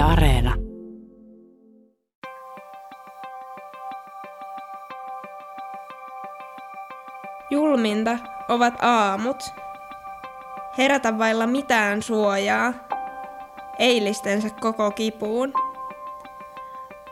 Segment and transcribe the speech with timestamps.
[0.00, 0.54] Areena.
[7.50, 8.18] Julminta
[8.48, 9.54] ovat aamut.
[10.78, 12.74] Herätä vailla mitään suojaa.
[13.78, 15.52] Eilistensä koko kipuun.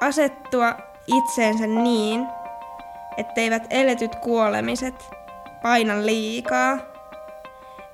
[0.01, 0.75] Asettua
[1.07, 2.27] itseensä niin,
[3.17, 5.11] etteivät eletyt kuolemiset
[5.63, 6.79] paina liikaa.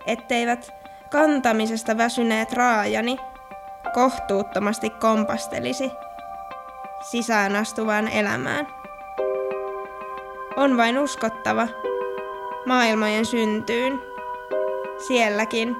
[0.06, 0.70] Etteivät
[1.10, 3.16] kantamisesta väsyneet raajani
[3.94, 5.90] kohtuuttomasti kompastelisi
[7.10, 8.66] sisään astuvaan elämään.
[10.56, 11.68] On vain uskottava
[12.66, 14.02] maailmojen syntyyn,
[15.06, 15.76] sielläkin,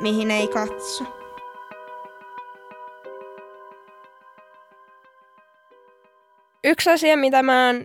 [0.00, 1.04] mihin ei katso.
[6.64, 7.84] Yksi asia, mitä mä oon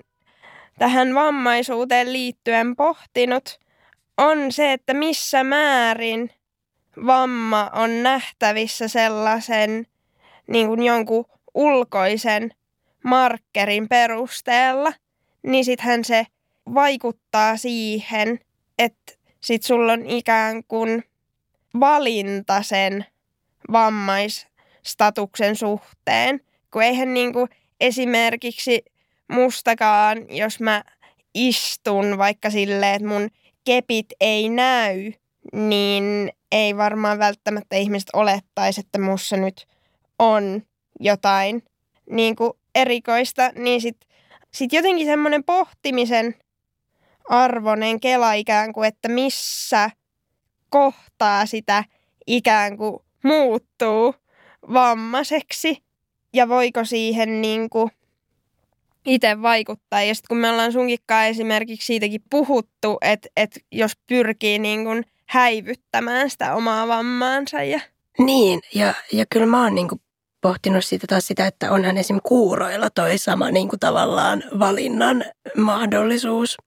[0.79, 3.59] tähän vammaisuuteen liittyen pohtinut,
[4.17, 6.31] on se, että missä määrin
[7.05, 9.87] vamma on nähtävissä sellaisen
[10.47, 12.51] niin kuin jonkun ulkoisen
[13.03, 14.93] markkerin perusteella,
[15.43, 16.25] niin sittenhän se
[16.73, 18.39] vaikuttaa siihen,
[18.79, 21.03] että sit sulla on ikään kuin
[21.79, 23.05] valinta sen
[23.71, 26.39] vammaisstatuksen suhteen.
[26.71, 28.85] Kun eihän niin kuin esimerkiksi
[29.31, 30.83] mustakaan, jos mä
[31.33, 33.29] istun vaikka silleen, että mun
[33.65, 35.11] kepit ei näy,
[35.53, 39.67] niin ei varmaan välttämättä ihmiset olettaisi, että mussa nyt
[40.19, 40.61] on
[40.99, 41.63] jotain
[42.09, 44.09] niin kuin erikoista, niin sitten
[44.53, 46.35] sit jotenkin semmoinen pohtimisen
[47.29, 49.89] arvoinen kela ikään kuin, että missä
[50.69, 51.83] kohtaa sitä
[52.27, 54.15] ikään kuin muuttuu
[54.73, 55.83] vammaiseksi
[56.33, 57.91] ja voiko siihen niin kuin
[59.05, 60.01] itse vaikuttaa.
[60.01, 65.03] Ja sitten kun me ollaan sunkikkaa esimerkiksi siitäkin puhuttu, että, että jos pyrkii niin kuin
[65.29, 67.63] häivyttämään sitä omaa vammaansa.
[67.63, 67.79] Ja...
[68.17, 70.01] Niin, ja, ja kyllä mä oon niin kuin
[70.41, 75.25] pohtinut siitä taas sitä, että onhan esimerkiksi kuuroilla toi sama niin kuin tavallaan valinnan
[75.57, 76.57] mahdollisuus.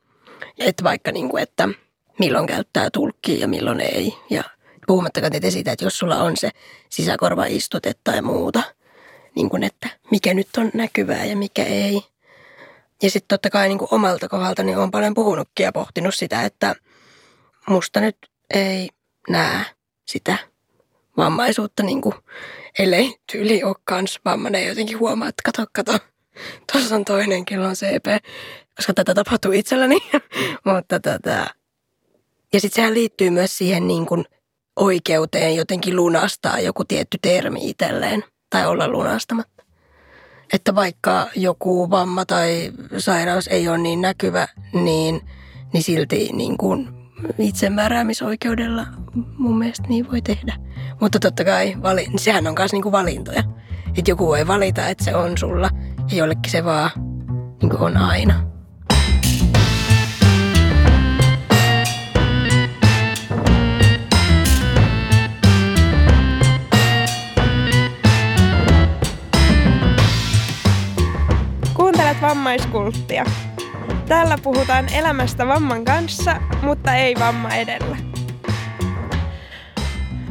[0.58, 1.68] Että vaikka niin kuin, että
[2.18, 4.14] milloin käyttää tulkkia ja milloin ei.
[4.30, 4.44] Ja
[4.86, 6.50] puhumattakaan tietysti siitä, että jos sulla on se
[6.88, 8.62] sisäkorvaistute tai muuta,
[9.36, 12.02] niin kuin, että mikä nyt on näkyvää ja mikä ei.
[13.02, 16.42] Ja sitten totta kai niin kuin omalta kohdalta niin olen paljon puhunutkin ja pohtinut sitä,
[16.42, 16.74] että
[17.68, 18.16] musta nyt
[18.52, 18.88] ei
[19.28, 19.64] näe
[20.04, 20.38] sitä
[21.16, 22.14] vammaisuutta, niin kuin,
[22.78, 25.98] ellei tyyli ole kans vammainen jotenkin huomaa, että kato, kato,
[26.72, 28.24] tuossa on toinen, kello on CP,
[28.76, 29.98] koska tätä tapahtuu itselläni.
[30.64, 31.46] Mutta tätä.
[32.52, 34.24] Ja sitten sehän liittyy myös siihen niin kuin
[34.76, 39.62] oikeuteen jotenkin lunastaa joku tietty termi itselleen tai olla lunastamatta.
[40.52, 45.20] Että vaikka joku vamma tai sairaus ei ole niin näkyvä, niin,
[45.72, 47.01] niin silti niin kuin
[47.38, 48.86] itsemääräämisoikeudella
[49.38, 50.54] mun mielestä niin voi tehdä.
[51.00, 53.42] Mutta totta kai vali, sehän on myös niinku valintoja.
[53.96, 55.70] Että joku voi valita, että se on sulla
[56.10, 56.90] ja jollekin se vaan
[57.62, 58.34] niinku on aina.
[71.74, 73.24] Kuuntelet vammaiskulttia.
[74.12, 77.96] Täällä puhutaan elämästä vamman kanssa, mutta ei vamma edellä.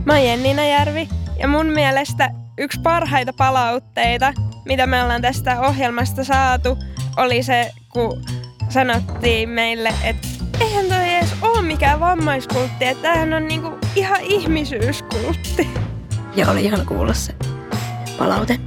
[0.06, 1.10] Mä oon Jenni Järvi
[1.40, 4.34] ja mun mielestä yksi parhaita palautteita,
[4.66, 6.78] mitä me ollaan tästä ohjelmasta saatu,
[7.18, 8.24] oli se, kun
[8.70, 10.28] sanottiin meille, että
[10.60, 15.70] eihän toi edes ole mikään vammaiskultti, että tämähän on niinku ihan ihmisyyskultti.
[16.36, 17.34] Ja oli ihan kuulla se
[18.18, 18.60] palaute.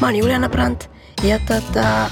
[0.00, 0.90] Mä oon Juliana Brandt
[1.22, 2.10] ja tota,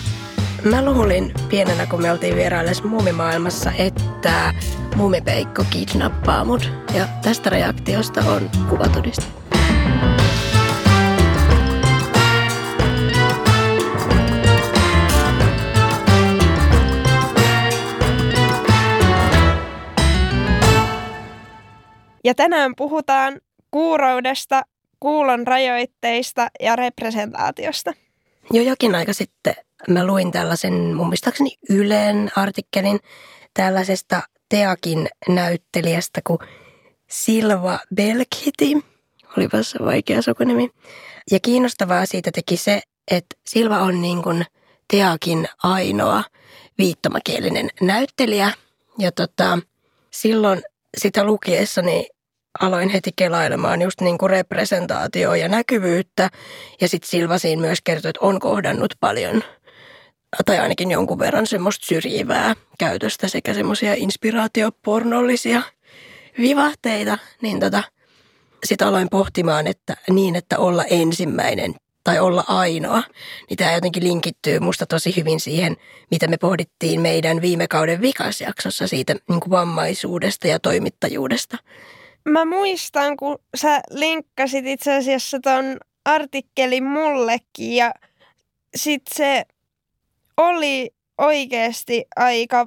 [0.71, 4.55] Mä luulin pienenä, kun me oltiin vieraillessa muumimaailmassa, että
[4.97, 6.71] muumipeikko kidnappaa mut.
[6.95, 9.25] Ja tästä reaktiosta on kuvatodiste.
[22.25, 24.63] Ja tänään puhutaan kuuroudesta,
[25.01, 27.93] kuulon rajoitteista ja representaatiosta.
[28.53, 29.55] Jo jokin aika sitten
[29.89, 33.01] mä luin tällaisen mun muistaakseni Ylen artikkelin
[33.55, 36.39] tällaisesta Teakin näyttelijästä kuin
[37.11, 38.85] Silva Belkiti.
[39.37, 40.71] Olipa se vaikea sukunimi.
[41.31, 44.45] Ja kiinnostavaa siitä teki se, että Silva on niin kuin
[44.91, 46.25] Teakin ainoa
[46.79, 48.53] viittomakielinen näyttelijä.
[48.99, 49.59] Ja tota,
[50.11, 50.63] silloin
[50.97, 52.09] sitä lukiessani
[52.61, 56.31] aloin heti kelailemaan just niin kuin representaatioa ja näkyvyyttä.
[56.81, 59.43] Ja sitten Silva siinä myös kertoi, että on kohdannut paljon
[60.45, 65.63] tai ainakin jonkun verran semmoista syrjivää käytöstä sekä semmoisia inspiraatiopornollisia
[66.39, 67.83] vivahteita, niin tota,
[68.65, 73.03] sitten aloin pohtimaan, että niin, että olla ensimmäinen tai olla ainoa,
[73.51, 75.77] niin tämä jotenkin linkittyy musta tosi hyvin siihen,
[76.11, 81.59] mitä me pohdittiin meidän viime kauden vikasjaksossa siitä niin kuin vammaisuudesta ja toimittajuudesta.
[82.29, 87.95] Mä muistan, kun sä linkkasit itse asiassa ton artikkelin mullekin ja
[88.77, 89.45] sit se
[90.37, 92.67] oli oikeasti aika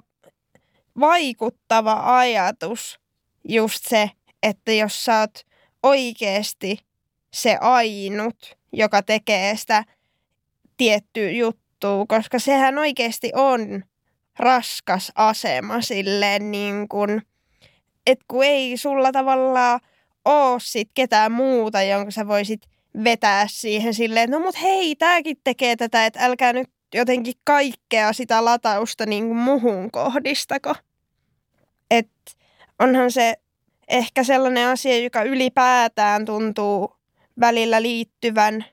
[0.99, 2.99] vaikuttava ajatus
[3.43, 4.11] just se,
[4.43, 5.45] että jos sä oot
[5.83, 6.77] oikeasti
[7.33, 9.83] se ainut, joka tekee sitä
[10.77, 13.83] tiettyä juttua, koska sehän oikeasti on
[14.39, 17.21] raskas asema silleen niin kuin,
[18.07, 19.79] että kun ei sulla tavallaan
[20.25, 22.61] oo sit ketään muuta, jonka sä voisit
[23.03, 28.45] vetää siihen silleen, no mut hei, tääkin tekee tätä, että älkää nyt jotenkin kaikkea sitä
[28.45, 30.75] latausta niin kuin muhun kohdistako.
[31.91, 32.09] Et
[32.79, 33.35] onhan se
[33.87, 36.97] ehkä sellainen asia, joka ylipäätään tuntuu
[37.39, 38.65] välillä liittyvän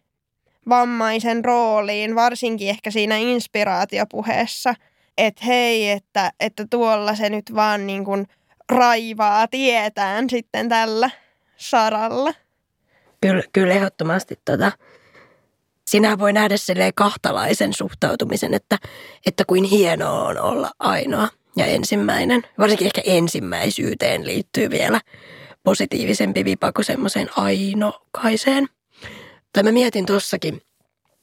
[0.68, 4.74] vammaisen rooliin, varsinkin ehkä siinä inspiraatiopuheessa,
[5.18, 8.26] että hei, että, että tuolla se nyt vaan niin kuin
[8.72, 11.10] raivaa tietään sitten tällä
[11.56, 12.34] saralla.
[13.20, 14.72] Kyllä, kyllä ehdottomasti tota,
[15.86, 16.54] sinähän voi nähdä
[16.94, 18.78] kahtalaisen suhtautumisen, että,
[19.26, 22.42] että kuin hienoa on olla ainoa ja ensimmäinen.
[22.58, 25.00] Varsinkin ehkä ensimmäisyyteen liittyy vielä
[25.62, 28.68] positiivisempi vipa kuin semmoiseen ainokaiseen.
[29.52, 30.62] Tai mä mietin tossakin,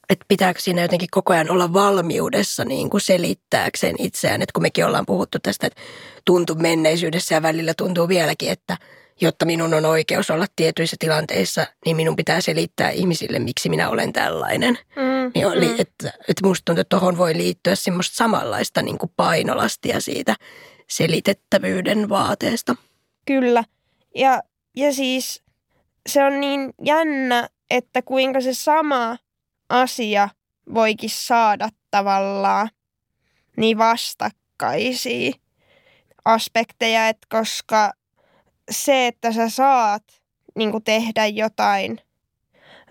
[0.08, 4.42] että pitääkö siinä jotenkin koko ajan olla valmiudessa niin kuin selittääkseen itseään.
[4.42, 5.80] Että kun mekin ollaan puhuttu tästä, että
[6.24, 8.76] tuntuu menneisyydessä ja välillä tuntuu vieläkin, että
[9.22, 14.12] jotta minun on oikeus olla tietyissä tilanteissa, niin minun pitää selittää ihmisille, miksi minä olen
[14.12, 14.78] tällainen.
[14.96, 15.74] Mm, niin oli, mm.
[15.78, 20.36] että, että musta tuntuu, että tuohon voi liittyä semmoista samanlaista niin kuin painolastia siitä
[20.88, 22.76] selitettävyyden vaateesta.
[23.26, 23.64] Kyllä.
[24.14, 24.42] Ja,
[24.76, 25.42] ja siis
[26.08, 29.18] se on niin jännä, että kuinka se sama
[29.68, 30.28] asia
[30.74, 32.70] voikin saada tavallaan
[33.56, 35.32] niin vastakkaisia
[36.24, 37.92] aspekteja, että koska
[38.72, 40.02] se, että sä saat
[40.56, 41.98] niin tehdä jotain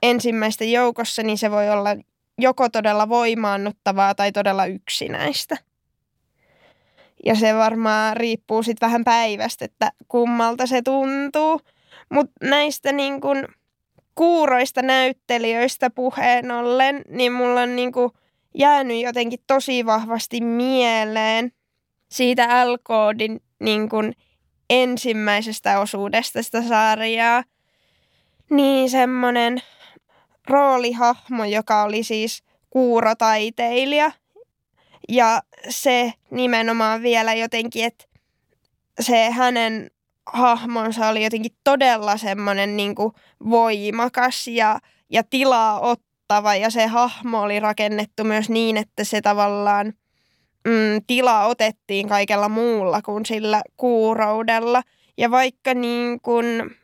[0.02, 1.90] ensimmäistä joukossa, niin se voi olla
[2.38, 5.58] joko todella voimaannuttavaa tai todella yksinäistä.
[7.26, 11.62] Ja se varmaan riippuu sitten vähän päivästä, että kummalta se tuntuu.
[12.10, 13.48] Mutta näistä niin kun
[14.16, 18.12] kuuroista näyttelijöistä puheen ollen, niin mulla on niin kun
[18.56, 21.52] jäänyt jotenkin tosi vahvasti mieleen
[22.12, 24.14] siitä L-koodin niin kun
[24.72, 27.44] ensimmäisestä osuudesta sitä sarjaa.
[28.50, 29.62] Niin semmonen
[30.48, 34.12] roolihahmo, joka oli siis kuurotaiteilija,
[35.10, 38.06] ja se nimenomaan vielä jotenkin, että
[39.00, 39.92] se hänen
[40.26, 42.96] hahmonsa oli jotenkin todella semmoinen niin
[43.50, 44.80] voimakas ja,
[45.10, 46.56] ja tilaa ottava.
[46.56, 49.94] Ja se hahmo oli rakennettu myös niin, että se tavallaan
[50.68, 54.82] mm, tilaa otettiin kaikella muulla kuin sillä kuuroudella.
[55.18, 56.76] Ja vaikka niin kuin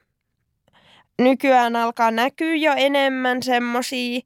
[1.21, 4.19] nykyään alkaa näkyä jo enemmän semmoisia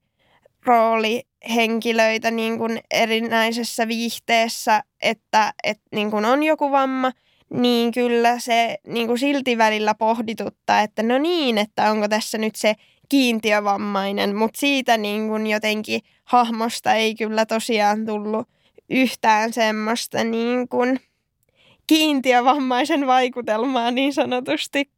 [0.66, 1.24] rooli
[1.56, 7.12] henkilöitä niin kuin erinäisessä viihteessä, että, että niin kuin on joku vamma,
[7.54, 12.56] niin kyllä se niin kuin silti välillä pohdituttaa, että no niin, että onko tässä nyt
[12.56, 12.76] se
[13.10, 18.48] kiintiövammainen, mutta siitä niin kuin jotenkin hahmosta ei kyllä tosiaan tullut
[18.92, 21.00] yhtään semmoista niin kuin
[21.88, 24.90] kiintiövammaisen vaikutelmaa niin sanotusti.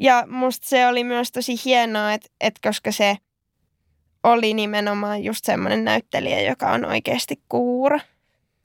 [0.00, 3.16] Ja musta se oli myös tosi hienoa, että, että koska se–
[4.22, 7.98] oli nimenomaan just semmoinen näyttelijä, joka on oikeasti kuuro.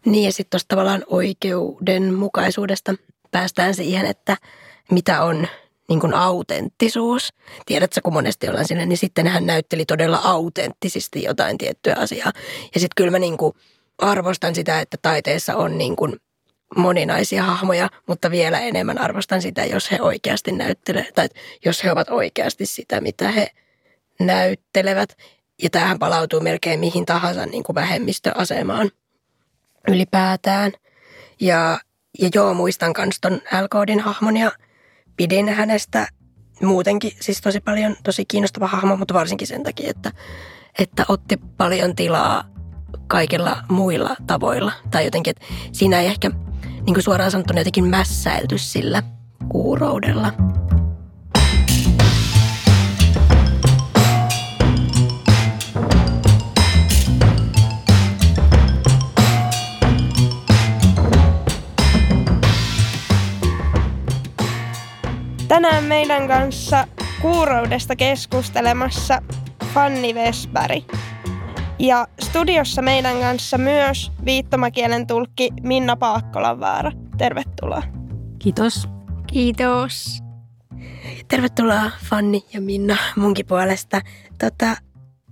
[0.05, 2.95] Niin ja sitten tuosta tavallaan oikeudenmukaisuudesta
[3.31, 4.37] päästään siihen, että
[4.91, 5.47] mitä on
[5.89, 7.33] niin kuin autenttisuus.
[7.65, 12.31] Tiedätkö, kun monesti ollaan sinne, niin sitten hän näytteli todella autenttisesti jotain tiettyä asiaa.
[12.73, 13.53] Ja sitten kyllä mä niin kuin
[13.97, 16.15] arvostan sitä, että taiteessa on niin kuin
[16.75, 21.27] moninaisia hahmoja, mutta vielä enemmän arvostan sitä, jos he oikeasti näyttelevät, tai
[21.65, 23.47] jos he ovat oikeasti sitä, mitä he
[24.19, 25.17] näyttelevät.
[25.63, 28.91] Ja tähän palautuu melkein mihin tahansa niin kuin vähemmistöasemaan
[29.87, 30.71] ylipäätään.
[31.41, 31.79] Ja,
[32.19, 34.51] ja joo, muistan myös ton L-koodin hahmon ja
[35.17, 36.07] pidin hänestä
[36.61, 40.11] muutenkin siis tosi paljon, tosi kiinnostava hahmo, mutta varsinkin sen takia, että,
[40.79, 42.54] että otti paljon tilaa
[43.07, 44.71] kaikilla muilla tavoilla.
[44.91, 46.29] Tai jotenkin, että siinä ei ehkä
[46.85, 49.03] niin kuin suoraan sanottuna jotenkin mässäilty sillä
[49.49, 50.33] kuuroudella.
[65.47, 66.87] Tänään meidän kanssa
[67.21, 69.21] kuuroudesta keskustelemassa
[69.73, 70.83] Fanni Vesberg.
[71.79, 76.91] Ja studiossa meidän kanssa myös viittomakielen tulkki Minna Paakkolanvaara.
[77.17, 77.83] Tervetuloa.
[78.39, 78.87] Kiitos.
[79.27, 80.19] Kiitos.
[81.27, 84.01] Tervetuloa Fanni ja Minna munkin puolesta.
[84.39, 84.77] Tota,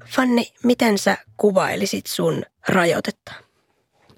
[0.06, 3.34] Fanni, miten sä kuvailisit sun rajoitetta?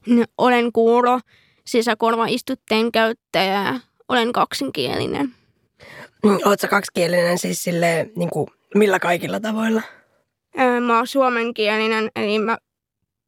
[0.07, 1.19] No, olen kuulo,
[1.65, 3.79] sisäkorvaistutteen käyttäjä,
[4.09, 5.35] olen kaksinkielinen.
[6.23, 9.81] Mm, Oot sä kaksikielinen siis sille, niin kuin, millä kaikilla tavoilla?
[10.81, 12.57] Mä oon suomenkielinen, eli mä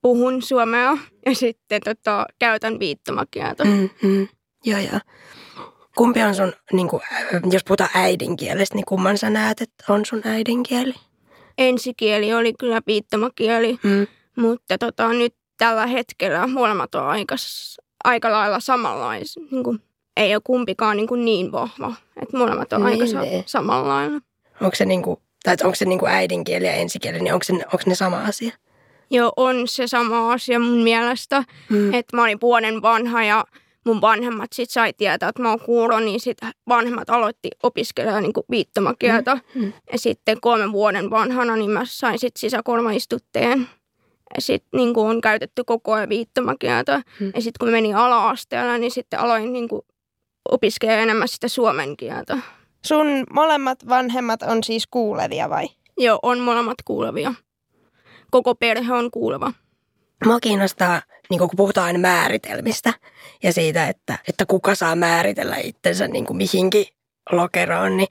[0.01, 3.63] puhun suomea ja sitten tota, käytän viittomakieltä.
[3.65, 4.27] Mm, mm.
[4.65, 4.99] Joo, joo.
[5.97, 7.01] Kumpi on sun, niin kuin,
[7.51, 10.93] jos puhutaan äidinkielestä, niin kumman sä näet, että on sun äidinkieli?
[11.57, 14.07] Ensikieli oli kyllä viittomakieli, Mm.
[14.35, 17.35] mutta tota, nyt tällä hetkellä molemmat on aika,
[18.03, 19.43] aika lailla samanlaisia.
[19.51, 19.79] Niin kuin,
[20.17, 23.43] ei ole kumpikaan niin, kuin niin vahva, että molemmat on aika Niin, sa- niin.
[23.45, 24.21] samanlailla.
[24.61, 25.17] Onko se, niin kuin,
[25.47, 28.17] tai että onko se niin kuin äidinkieli ja ensikieli, niin onko, se, onko ne sama
[28.17, 28.51] asia?
[29.09, 31.43] Joo, on se sama asia mun mielestä.
[31.69, 31.93] Mm.
[31.93, 33.45] että mä olin vuoden vanha ja
[33.85, 36.37] mun vanhemmat sit sai tietää, että mä oon kuuro, niin sit
[36.67, 39.37] vanhemmat aloitti opiskelemaan niin viittomakieltä.
[39.55, 39.73] Mm.
[39.91, 43.69] Ja sitten kolmen vuoden vanhana niin mä sain sit sisäkorvaistutteen.
[44.35, 47.01] Ja sitten niin on käytetty koko ajan viittomakieltä.
[47.19, 47.31] Mm.
[47.35, 49.69] Ja sitten kun menin ala-asteella, niin sitten aloin niin
[50.51, 52.37] opiskella enemmän sitä suomen kieltä.
[52.85, 55.67] Sun molemmat vanhemmat on siis kuulevia vai?
[55.97, 57.33] Joo, on molemmat kuulevia.
[58.31, 59.53] Koko perhe on kuuleva.
[60.25, 62.93] Mua kiinnostaa, niin kun puhutaan aina määritelmistä
[63.43, 66.85] ja siitä, että, että kuka saa määritellä itsensä niin kuin mihinkin
[67.31, 68.07] lokeroon, niin,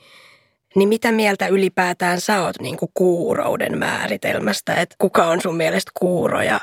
[0.75, 4.75] niin mitä mieltä ylipäätään sä oot niin kuin kuurouden määritelmästä?
[4.75, 6.61] Että kuka on sun mielestä kuuro ja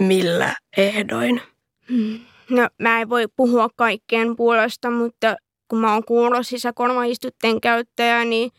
[0.00, 1.42] millä ehdoin?
[1.88, 2.20] Mm.
[2.50, 5.36] No mä en voi puhua kaikkien puolesta, mutta
[5.68, 8.50] kun mä oon kuullut sisäkorvaistutteen käyttäjä, niin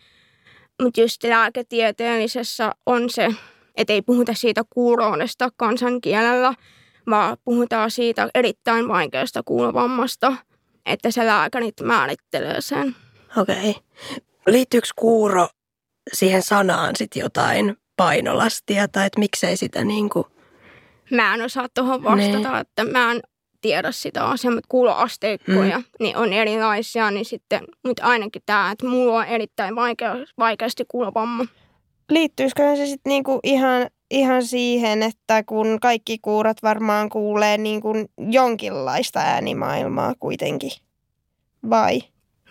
[0.82, 3.28] mutta just lääketieteellisessä on se,
[3.76, 6.54] että ei puhuta siitä kuuroudesta kansankielellä,
[7.10, 10.34] vaan puhutaan siitä erittäin vaikeasta kuulovammasta,
[10.86, 12.96] että se lääkärit määrittelee sen.
[13.38, 13.76] Okei.
[14.48, 15.48] Liittyykö kuuro
[16.14, 20.26] siihen sanaan sitten jotain painolastia tai että miksei sitä niin kuin...
[21.12, 22.62] Mä en osaa tuohon vastata, Niin.
[22.62, 23.22] että mä en
[23.62, 25.84] tiedä sitä asiaa, mutta kuuloasteikkoja mm.
[26.00, 31.46] niin on erilaisia, niin sitten, mutta ainakin tämä, että mulla on erittäin vaikea, vaikeasti kuulovamma.
[32.10, 39.20] Liittyisikö se sitten niinku ihan, ihan siihen, että kun kaikki kuurot varmaan kuulee niinku jonkinlaista
[39.20, 40.72] äänimaailmaa kuitenkin?
[41.70, 42.02] Vai?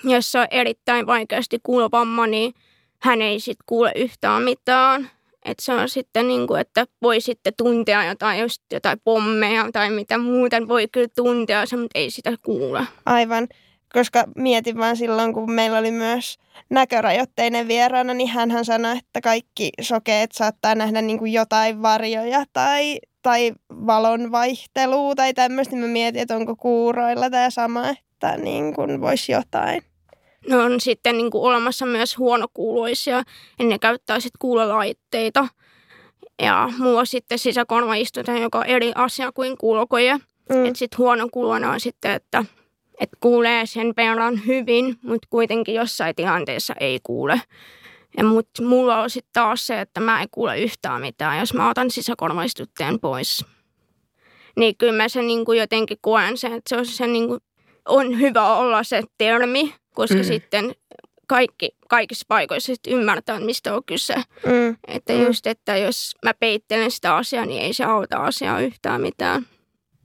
[0.04, 2.54] Jos se on erittäin vaikeasti kuulovamma, niin
[2.98, 5.10] hän ei sitten kuule yhtään mitään.
[5.46, 9.90] Että se on sitten niin kuin, että voi sitten tuntea jotain, just jotain pommeja tai
[9.90, 12.80] mitä muuten voi kyllä tuntea, se, mutta ei sitä kuule.
[13.06, 13.48] Aivan,
[13.92, 16.38] koska mietin vaan silloin, kun meillä oli myös
[16.70, 22.98] näkörajoitteinen vieraana, niin hän sanoi, että kaikki sokeet saattaa nähdä niin kuin jotain varjoja tai,
[23.22, 25.76] tai valon vaihtelua tai tämmöistä.
[25.76, 29.82] Mä mietin, että onko kuuroilla tämä sama, että niin kuin voisi jotain.
[30.48, 33.22] Ne on sitten niin kuin olemassa myös huonokuuloisia,
[33.58, 35.48] ja ne käyttää sitten kuulolaitteita.
[36.42, 40.18] Ja mulla on sitten sisäkorvaistute, joka on eri asia kuin kuulokoje.
[40.52, 40.64] Mm.
[40.64, 42.44] Että sitten huonokuulona on sitten, että,
[43.00, 47.40] että kuulee sen verran hyvin, mutta kuitenkin jossain tilanteessa ei kuule.
[48.16, 51.70] Ja mut mulla on sitten taas se, että mä en kuule yhtään mitään, jos mä
[51.70, 53.44] otan sisäkorvaistutteen pois.
[54.56, 57.40] Niin kyllä mä sen niin kuin jotenkin koen sen, että se on, se niin kuin,
[57.88, 60.24] on hyvä olla se termi, koska Mm.
[60.24, 60.74] sitten
[61.26, 64.14] kaikki, kaikissa paikoissa sit ymmärtää, mistä on kyse.
[64.46, 64.76] Mm.
[64.88, 65.22] Että Mm.
[65.22, 69.46] just, että jos mä peittelen sitä asiaa, niin ei se auta asiaa yhtään mitään.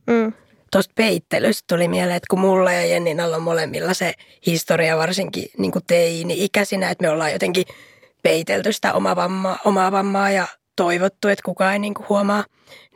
[0.07, 0.33] Mm.
[0.71, 4.13] Tuosta peittelystä tuli mieleen, että kun mulla ja Jenninalla on molemmilla se
[4.45, 7.65] historia varsinkin niin kuin teini-ikäisinä, että me ollaan jotenkin
[8.23, 12.43] peitelty sitä omaa vammaa, omaa vammaa ja toivottu, että kukaan ei niin kuin huomaa.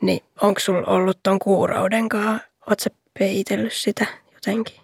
[0.02, 2.38] Niin onko sulla ollut ton kuurouden kanssa,
[2.82, 4.76] sä peitellyt sitä jotenkin?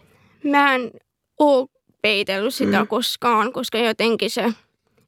[0.45, 0.90] Mä en
[1.38, 1.66] oo
[2.02, 2.87] peitellyt sitä Mm.
[2.87, 4.42] koskaan, koska jotenkin se,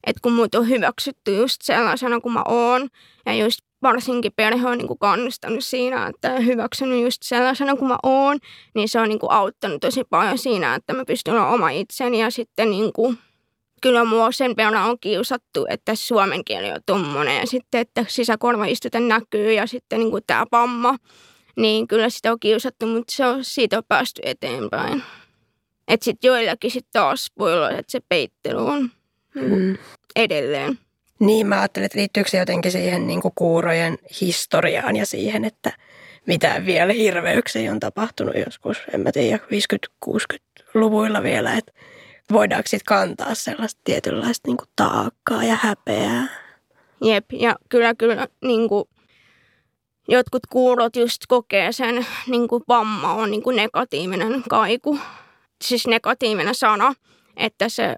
[0.07, 2.89] että kun mut on hyväksytty just sellaisena kuin mä oon,
[3.27, 8.39] ja just varsinkin perhe on niinku kannustanut siinä, että hyväksynyt just sellaisena kuin mä oon,
[8.75, 12.31] niin se on niinku auttanut tosi paljon siinä, että mä pystyn olemaan oma itseni ja
[12.31, 13.15] sitten niinku,
[13.81, 19.01] kyllä mua sen verran on kiusattu, että suomen kieli on tommonen ja sitten, että sisäkorvaistute
[19.01, 20.97] näkyy ja sitten niinku tämä vamma,
[21.57, 25.03] niin kyllä sitä on kiusattu, mutta se on, siitä on päästy eteenpäin.
[25.89, 28.91] Että sitten joillakin sitten taas voi olla, että se peittely on
[29.35, 29.77] niinku Mm.
[30.17, 30.79] edelleen.
[31.19, 35.73] Niin, mä ajattelin, että liittyykö se jotenkin siihen niin kuin kuurojen historiaan ja siihen, että
[36.27, 39.39] mitä vielä hirveyksiä on tapahtunut joskus, en mä tiedä,
[40.07, 41.73] 50-60-luvuilla vielä, että
[42.33, 46.27] voidaanko sitten kantaa sellaista tietynlaista niin kuin taakkaa ja häpeää.
[47.05, 48.85] Jep, ja kyllä kyllä niin kuin,
[50.09, 54.99] jotkut kuurot just kokee sen niin kuin vamma on niin kuin negatiivinen kaiku,
[55.65, 56.95] siis negatiivinen sana,
[57.37, 57.97] että se,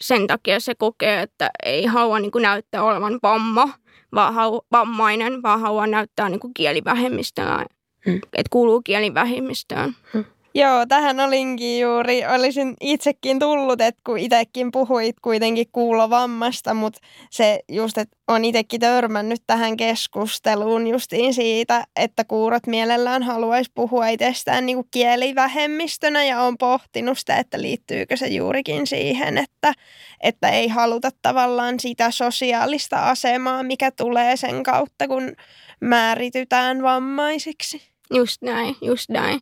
[0.00, 3.68] sen takia se kokee, että ei halua niin kuin näyttää olevan vamma,
[4.14, 7.66] vaan hau, vammainen, vaan haluaa näyttää niin kuin kielivähemmistönä,
[8.06, 8.14] hmm.
[8.14, 9.96] että kuuluu kielivähemmistöön.
[10.12, 10.24] Hmm.
[10.56, 17.60] Joo, tähän olinkin juuri, olisin itsekin tullut, että kun itsekin puhuit kuitenkin kuulovammasta, mutta se
[17.68, 24.66] just, että on itsekin törmännyt tähän keskusteluun justiin siitä, että kuurot mielellään haluaisi puhua itsestään
[24.66, 29.72] niin kuin kielivähemmistönä ja on pohtinut sitä, että liittyykö se juurikin siihen, että,
[30.20, 35.32] että ei haluta tavallaan sitä sosiaalista asemaa, mikä tulee sen kautta, kun
[35.80, 37.82] määritytään vammaisiksi.
[38.10, 39.40] Just näin, just näin.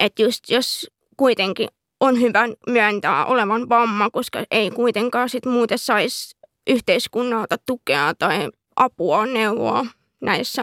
[0.00, 1.68] Että just jos kuitenkin
[2.00, 6.36] on hyvä myöntää olevan vamma, koska ei kuitenkaan sit muuten saisi
[6.66, 9.86] yhteiskunnalta tukea tai apua, neuvoa
[10.20, 10.62] näissä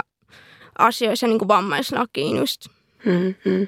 [0.78, 2.68] asioissa niin kuin vammaislakiin just.
[3.06, 3.68] Mm-hmm.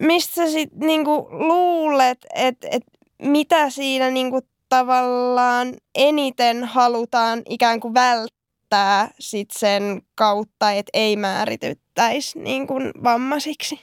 [0.00, 2.82] Mistä sitten niinku luulet, että et
[3.22, 12.38] mitä siinä niinku tavallaan eniten halutaan ikään kuin välttää sit sen kautta, että ei määrityttäisi
[12.38, 13.80] niinku vammaisiksi?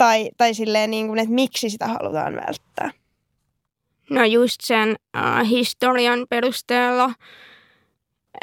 [0.00, 2.90] Tai, tai silleen, niin kuin, että miksi sitä halutaan välttää?
[4.10, 7.12] No just sen äh, historian perusteella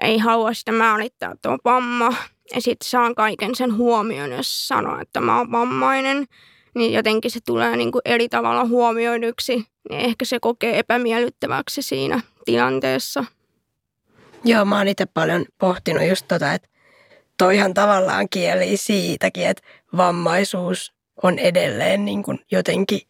[0.02, 2.14] ei halua sitä määrittää tuo vamma.
[2.56, 6.26] Ja sitten saan kaiken sen huomioon, jos sanoo, että mä oon vammainen.
[6.76, 9.56] Niin jotenkin se tulee niin kuin eri tavalla huomioiduksi.
[9.90, 13.26] Niin ehkä se kokee epämiellyttäväksi siinä tilanteessa.
[14.44, 16.70] Joo, mä oon itse paljon pohtinut just tota, että
[17.38, 19.64] toihan tavallaan kieli siitäkin, että
[19.98, 23.02] vammaisuus on edelleen niin kuin jotenkin,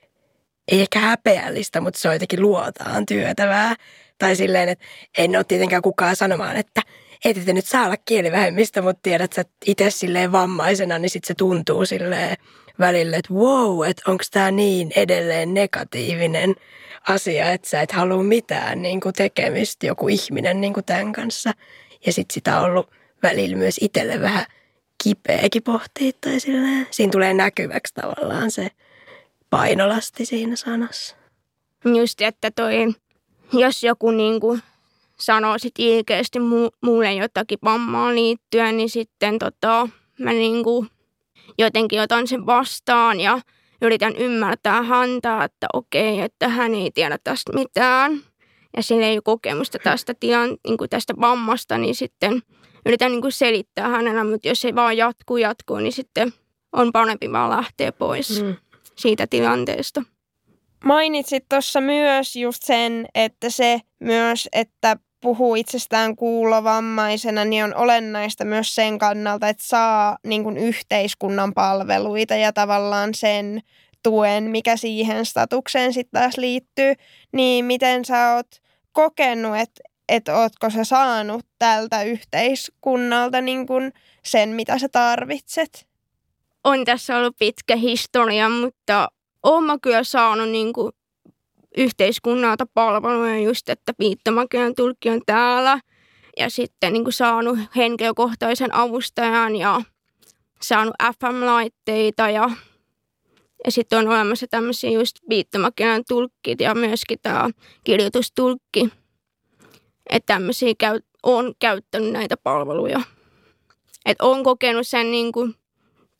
[0.72, 3.76] ei ehkä häpeällistä, mutta se on jotenkin luotaan työtävää.
[4.18, 4.86] Tai silleen, että
[5.18, 6.82] en ole tietenkään kukaan sanomaan, että
[7.26, 11.34] et te nyt saa olla kielivähemmistä, mutta tiedät, että itse silleen vammaisena, niin sitten se
[11.34, 12.38] tuntuu silleen
[12.79, 16.55] välillä, että wow, että onko tämä niin edelleen negatiivinen
[17.08, 21.51] asia, että sä et halua mitään niin kuin tekemistä, joku ihminen niin kuin tämän kanssa.
[22.05, 22.92] Ja sitten sitä on ollut
[23.24, 24.46] välillä myös itselle vähän
[25.03, 26.88] kipeäkin pohtia tai silleen.
[26.92, 28.72] Siinä tulee näkyväksi tavallaan se
[29.50, 31.16] painolasti siinä sanassa.
[31.86, 32.94] Just, että toi,
[33.53, 34.62] jos joku niin kuin
[35.20, 40.90] sanoo sit ilkeästi mu- mulle jotakin vammaan liittyen, niin sitten tota, mä niin kuin
[41.57, 43.40] jotenkin otan sen vastaan ja
[43.81, 48.20] yritän ymmärtää häntä, että okei, että hän ei tiedä tästä mitään.
[48.77, 52.42] Ja sillä ei ole kokemusta tästä, tilan, niin kuin tästä vammasta, niin sitten
[52.88, 56.34] yritän niin kuin selittää hänellä, mutta jos ei vaan jatkuu jatkuu, niin sitten
[56.72, 58.56] on parempi vaan lähteä pois mm.
[58.96, 60.04] siitä tilanteesta.
[60.84, 68.46] Mainitsit tuossa myös just sen, että se myös, että puhuu itsestään kuulovammaisena, niin on olennaista
[68.46, 73.62] myös sen kannalta, että saa niin kuin yhteiskunnan palveluita ja tavallaan sen
[74.04, 76.94] tuen, mikä siihen statukseen sitten taas liittyy.
[77.32, 78.48] Niin miten sä oot
[78.92, 83.91] kokenut, että että ootko sä saanut tältä yhteiskunnalta niin kun
[84.25, 85.87] sen, mitä sä tarvitset?
[86.63, 89.07] On tässä ollut pitkä historia, mutta
[89.43, 90.91] oon mä kyllä saanut niin kuin
[91.77, 95.79] yhteiskunnalta palveluja just, että viittomakielen tulkki on täällä
[96.37, 99.81] ja sitten niin saanut henkilökohtaisen avustajan ja
[100.61, 102.50] saanut FM-laitteita ja,
[103.65, 107.50] ja sitten on olemassa tämmöisiä just viittomakielen tulkkit ja myöskin tämä
[107.83, 108.89] kirjoitustulkki
[110.09, 113.01] että tämmöisiä käy, on käyttänyt näitä palveluja.
[114.05, 115.55] Että on kokenut sen niin kuin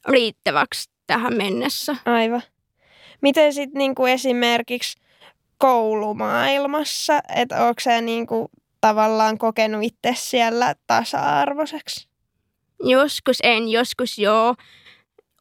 [0.08, 1.96] riittäväksi tähän mennessä.
[2.06, 2.42] Aivan.
[3.22, 5.02] Miten sitten niin kuin esimerkiksi
[5.58, 8.48] koulumaailmassa, että onko se niin kuin
[8.82, 12.08] tavallaan kokenut itse siellä tasa-arvoiseksi?
[12.84, 14.56] Joskus en, joskus joo.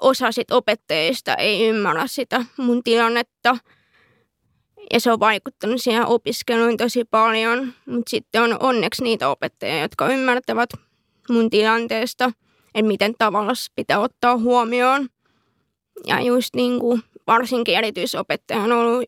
[0.00, 3.56] Osa sit opettajista ei ymmärrä sitä mun tilannetta–
[4.92, 10.09] ja se on vaikuttanut siihen opiskeluun tosi paljon, mutta sitten on onneksi niitä opettajia, jotka
[10.09, 10.70] ymmärtävät
[11.31, 12.33] mun tilanteesta,
[12.75, 15.09] että miten tavalla pitää ottaa huomioon.
[16.07, 19.05] Ja just niin kuin varsinkin erityisopettaja on ollut,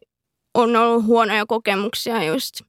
[0.54, 2.60] on ollut huonoja kokemuksia just,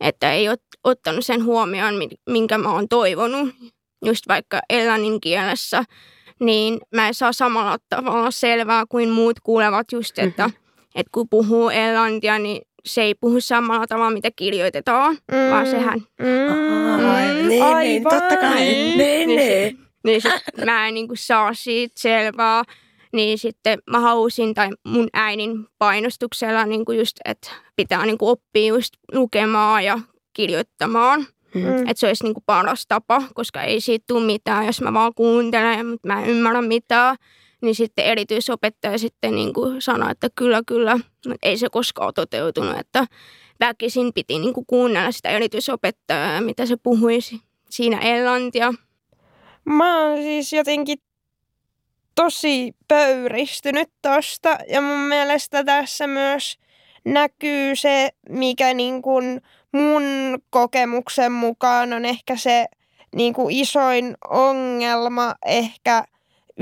[0.00, 1.94] että ei ole ottanut sen huomioon,
[2.30, 3.48] minkä mä oon toivonut.
[4.04, 5.84] Just vaikka englannin kielessä,
[6.40, 10.61] niin mä en saa samalla tavalla selvää kuin muut kuulevat just, että mm-hmm
[10.94, 15.50] että kun puhuu englantia, niin se ei puhu samalla tavalla, mitä kirjoitetaan, mm.
[15.50, 16.00] vaan sehän...
[16.18, 17.10] Mm.
[17.10, 18.60] Ai, niin, niin, niin, totta kai.
[18.60, 19.36] Niin, niin, niin.
[19.36, 19.78] niin.
[20.04, 22.62] niin sit mä en niin kuin saa siitä selvää.
[23.12, 28.30] Niin sitten mä halusin, tai mun äidin painostuksella niin kuin just, että pitää niin kuin
[28.30, 29.98] oppia just lukemaan ja
[30.32, 31.26] kirjoittamaan.
[31.54, 31.78] Mm.
[31.78, 35.14] Että se olisi niin kuin paras tapa, koska ei siitä tule mitään, jos mä vaan
[35.14, 37.16] kuuntelen, mutta mä en ymmärrä mitään.
[37.62, 40.98] Niin sitten erityisopettaja sitten niin kuin sanoi, että kyllä, kyllä,
[41.42, 42.78] ei se koskaan toteutunut.
[42.78, 43.06] Että
[43.60, 48.74] väkisin piti niin kuin kuunnella sitä erityisopettajaa, mitä se puhuisi siinä englantia.
[49.64, 50.98] Mä oon siis jotenkin
[52.14, 56.58] tosi pöyristynyt tosta ja mun mielestä tässä myös
[57.04, 59.40] näkyy se, mikä niin kuin
[59.72, 60.02] mun
[60.50, 62.66] kokemuksen mukaan on ehkä se
[63.14, 66.04] niin kuin isoin ongelma ehkä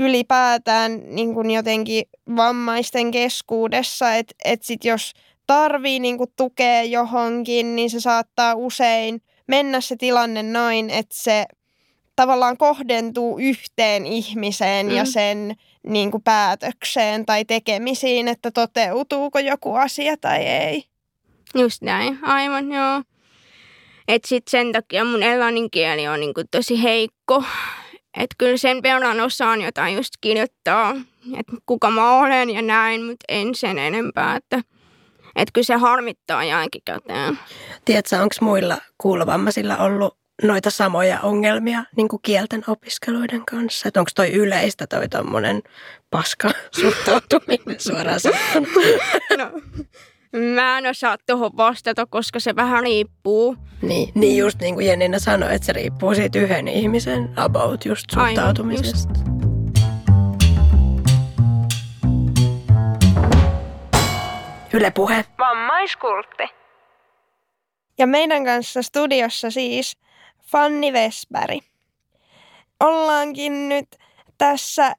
[0.01, 2.03] ylipäätään niin kuin jotenkin
[2.35, 5.13] vammaisten keskuudessa, että et sit jos
[5.47, 11.45] tarvii niin kuin tukea johonkin, niin se saattaa usein mennä se tilanne noin, että se
[12.15, 14.91] tavallaan kohdentuu yhteen ihmiseen mm.
[14.91, 15.55] ja sen
[15.87, 20.83] niin kuin päätökseen tai tekemisiin, että toteutuuko joku asia tai ei.
[21.55, 23.01] Just näin, aivan joo.
[24.07, 27.43] Et sit sen takia mun englannin kieli on niinku tosi heikko.
[28.17, 30.95] Että kyllä sen verran osaan jotain just kirjoittaa,
[31.39, 34.35] että kuka mä olen ja näin, mutta en sen enempää.
[34.35, 34.61] Että
[35.35, 37.39] et kyllä se harmittaa jälkikäteen.
[37.85, 43.87] Tiedätkö, onko muilla kuulovammaisilla ollut noita samoja ongelmia niin kuin kielten opiskeluiden kanssa?
[43.87, 45.61] Että onko toi yleistä toi tommonen
[46.09, 48.87] paska suhtautuminen suoraan sanottuna?
[49.37, 49.51] No,
[50.35, 53.55] mä en osaa tuohon vastata, koska se vähän riippuu.
[53.81, 58.05] Niin, niin just niin kuin Jenninä sanoi, että se riippuu siitä yhden ihmisen about just
[58.09, 59.09] suhtautumisesta.
[59.09, 59.41] Aivan, just.
[64.73, 65.25] Yle Puhe.
[65.39, 66.43] Vammaiskultti.
[67.97, 69.97] Ja meidän kanssa studiossa siis
[70.51, 71.63] Fanni Vesberg.
[72.79, 73.87] Ollaankin nyt
[74.37, 74.93] tässä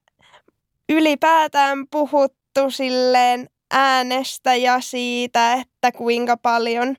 [0.88, 6.97] ylipäätään puhuttu silleen äänestä ja siitä, että kuinka paljon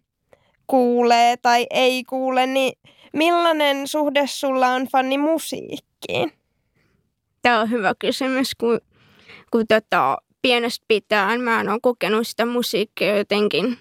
[0.67, 2.73] kuulee tai ei kuule, niin
[3.13, 6.31] millainen suhde sulla on Fanni musiikkiin?
[7.41, 8.79] Tämä on hyvä kysymys, kun,
[9.51, 13.77] kun tota, pienestä pitäen mä en ole kokenut sitä musiikkia jotenkin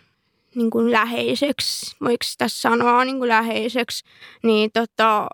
[0.55, 4.05] niin kuin läheiseksi, voiko sitä sanoa niin kuin läheiseksi,
[4.43, 5.29] niin tota,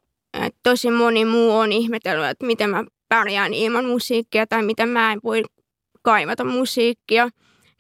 [0.63, 5.21] tosi moni muu on ihmetellyt, että miten mä pärjään ilman musiikkia tai miten mä en
[5.25, 5.43] voi
[6.03, 7.29] kaivata musiikkia,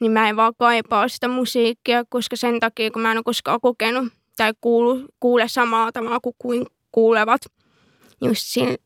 [0.00, 3.60] niin mä en vaan kaipaa sitä musiikkia, koska sen takia, kun mä en ole koskaan
[3.60, 7.40] kokenut tai kuulu, kuule samaa tavalla kuin kuulevat.
[8.24, 8.76] Just siinä,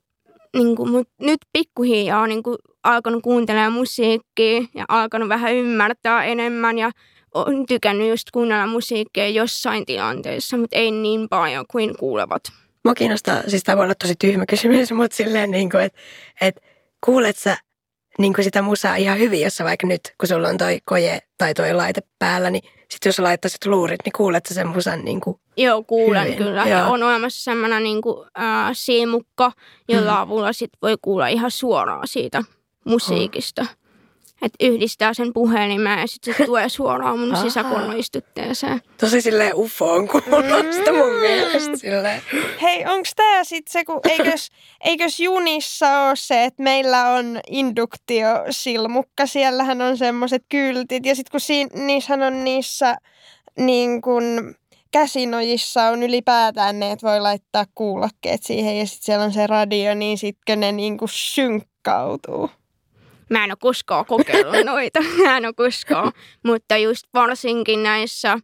[0.57, 6.25] niin kuin, mut nyt pikkuhiljaa on niin kuin alkanut kuuntelemaan musiikkia ja alkanut vähän ymmärtää
[6.25, 6.91] enemmän ja
[7.35, 12.43] on tykännyt just kuunnella musiikkia jossain tilanteessa, mutta ei niin paljon kuin kuulevat.
[12.85, 15.99] Mua kiinnostaa, siis tämä voi olla tosi tyhmä kysymys, mutta silleen niin kuin, että
[16.41, 16.61] et,
[17.05, 17.57] kuulet sä
[18.19, 21.19] niin kuin sitä musaa ihan hyvin, jos sä vaikka nyt, kun sulla on toi koje
[21.39, 25.21] tai toi laite päällä, niin sitten jos laittaisit luurit, niin kuulet sä sen musan niin
[25.21, 26.37] kuin Joo, kuulen hyvin.
[26.39, 26.61] kyllä.
[26.61, 26.69] Joo.
[26.69, 29.53] Ja on olemassa semmoinen niin kuin, äh, siimukka,
[29.89, 30.21] jolla mm.
[30.21, 32.43] avulla sit voi kuulla ihan suoraan siitä
[32.85, 33.63] musiikista.
[33.63, 33.82] Oh.
[34.43, 38.81] Että yhdistää sen puhelimeen ja sitten se tulee suoraan mun sisäkorvaistutteeseen.
[39.01, 41.21] Tosi silleen ufoon kuulosta mun mm.
[41.21, 41.77] mielestä.
[41.77, 42.23] Silleen.
[42.63, 44.49] Hei, onko tämä sitten se, kun eikös,
[44.85, 51.41] eikös junissa ole se, että meillä on induktiosilmukka, siellähän on semmoiset kyltit ja sitten kun
[51.41, 52.97] si- niissähän on niissä
[53.59, 54.55] niin kun,
[54.93, 59.95] käsinojissa on ylipäätään ne, että voi laittaa kuulokkeet siihen ja sitten siellä on se radio,
[59.95, 62.51] niin sitten ne niin kuin synkkautuu.
[63.33, 66.13] Mä en ole koskaan kokeillut noita, mä en ole koskaan.
[66.45, 68.39] Mutta just varsinkin näissä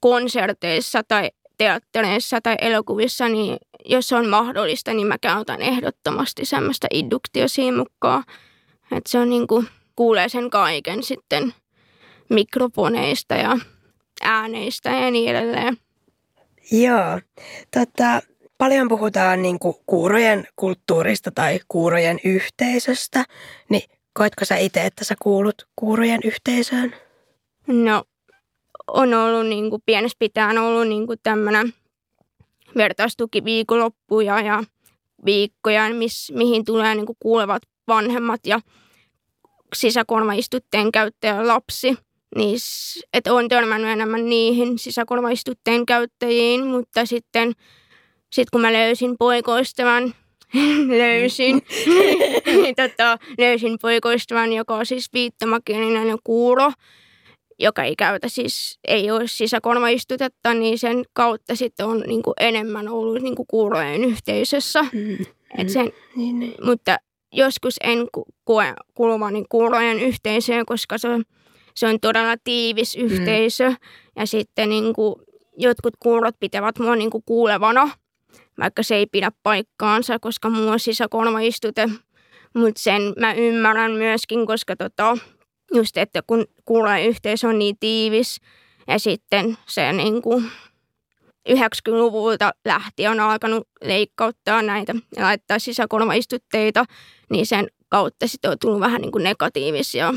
[0.00, 8.22] konserteissa tai teattereissa tai elokuvissa, niin jos on mahdollista, niin mä käytän ehdottomasti semmoista induktiosiimukkaa.
[8.92, 11.54] Että se on niin kuin, kuulee sen kaiken sitten
[12.30, 13.58] mikrofoneista ja
[14.22, 15.76] ääneistä ja niin edelleen.
[16.72, 17.20] Joo.
[17.70, 18.22] Tota,
[18.58, 23.24] paljon puhutaan niin kuin kuurojen kulttuurista tai kuurojen yhteisöstä,
[23.68, 26.94] niin koetko sä itse, että sä kuulut kuurojen yhteisöön?
[27.66, 28.04] No,
[28.86, 31.72] on ollut niin kuin pienestä pitäen ollut niin kuin tämmöinen
[32.76, 34.64] vertaistukiviikonloppuja ja
[35.24, 38.60] viikkoja, miss, mihin tulee niin kuin kuulevat vanhemmat ja
[39.74, 41.96] sisäkorvaistutteen käyttäjä lapsi.
[42.36, 42.58] Niin,
[43.12, 47.52] että on törmännyt enemmän niihin sisäkorvaistutteen käyttäjiin, mutta sitten
[48.34, 50.14] sitten kun mä löysin poikoistavan,
[50.98, 51.62] löysin,
[52.46, 56.72] niin tota, löysin poikoistavan, joka on siis viittomakielinen kuuro,
[57.58, 62.88] joka ei käytä siis, ei ole sisäkorvaistutetta, niin sen kautta sitten on niin kuin enemmän
[62.88, 64.82] ollut niin kuin kuurojen yhteisössä.
[64.82, 65.26] Mm,
[65.58, 66.54] Et sen, niin, niin.
[66.64, 66.96] Mutta
[67.32, 68.06] joskus en
[68.44, 71.24] koe kuuluvani kuurojen yhteisöön, koska se on,
[71.74, 73.04] se on todella tiivis mm.
[73.04, 73.68] yhteisö.
[73.68, 73.76] Mm.
[74.16, 75.14] Ja sitten niin kuin
[75.58, 77.90] jotkut kuurot pitävät mua niin kuin kuulevana,
[78.58, 81.88] vaikka se ei pidä paikkaansa, koska mulla on sisäkorvaistute.
[82.54, 85.18] Mutta sen mä ymmärrän myöskin, koska tota,
[85.74, 88.40] just, että kun kuulee yhteisö on niin tiivis
[88.88, 90.50] ja sitten se niin kuin
[91.48, 96.84] 90-luvulta lähtien on alkanut leikkauttaa näitä ja laittaa sisäkorvaistutteita,
[97.30, 100.14] niin sen kautta sitten on tullut vähän niin kuin negatiivisia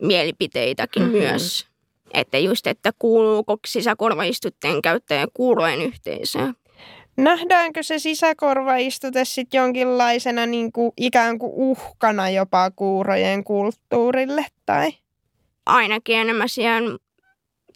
[0.00, 1.18] mielipiteitäkin mm-hmm.
[1.18, 1.66] myös.
[2.14, 6.54] Että just, että kuuluuko sisäkorvaistutteen käyttäjä kuurojen yhteisöön.
[7.16, 14.46] Nähdäänkö se sisäkorvaistute sitten jonkinlaisena niin kuin ikään kuin uhkana jopa kuurojen kulttuurille?
[14.66, 14.92] Tai?
[15.66, 16.82] Ainakin enemmän siihen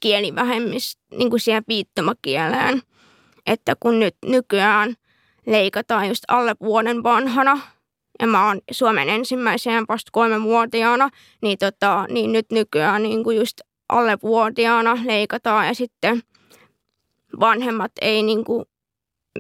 [0.01, 2.83] kielivähemmistä, niin kuin siihen viittomakieleen.
[3.47, 4.95] Että kun nyt nykyään
[5.47, 7.61] leikataan just alle vuoden vanhana,
[8.21, 11.11] ja mä oon Suomen ensimmäisen vasta kolmenvuotiaana,
[11.43, 16.23] niin, tota, niin nyt nykyään niin kuin just alle vuotiaana leikataan ja sitten
[17.41, 18.65] vanhemmat ei niin kuin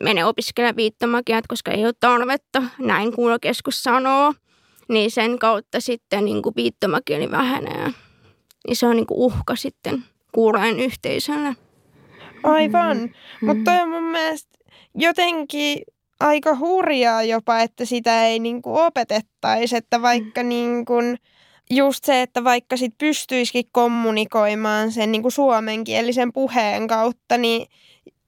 [0.02, 4.34] mene opiskelemaan viittomakieltä, koska ei ole tarvetta, näin kuulokeskus sanoo,
[4.88, 7.90] niin sen kautta sitten niin kuin viittomakieli vähenee.
[8.66, 11.56] Niin se on niin kuin uhka sitten kuurojen yhteisölle.
[12.42, 13.46] Aivan, mm-hmm.
[13.48, 14.58] mutta on mun mielestä
[14.94, 15.82] jotenkin
[16.20, 20.48] aika hurjaa jopa, että sitä ei niin kuin opetettaisi, että vaikka mm.
[20.48, 21.18] niin kuin,
[21.70, 27.66] just se, että vaikka sit pystyisikin kommunikoimaan sen niin kuin suomenkielisen puheen kautta, niin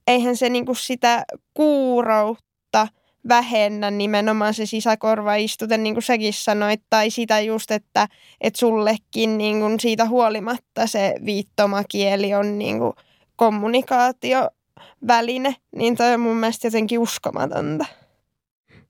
[0.07, 2.87] eihän se niin kuin sitä kuuroutta
[3.27, 8.07] vähennä nimenomaan se sisäkorvaistute, niin kuin säkin sanoit, tai sitä just, että,
[8.41, 12.93] että sullekin niin kuin siitä huolimatta se viittomakieli on niin kuin
[13.35, 17.85] kommunikaatioväline, niin toi on mun mielestä jotenkin uskomatonta.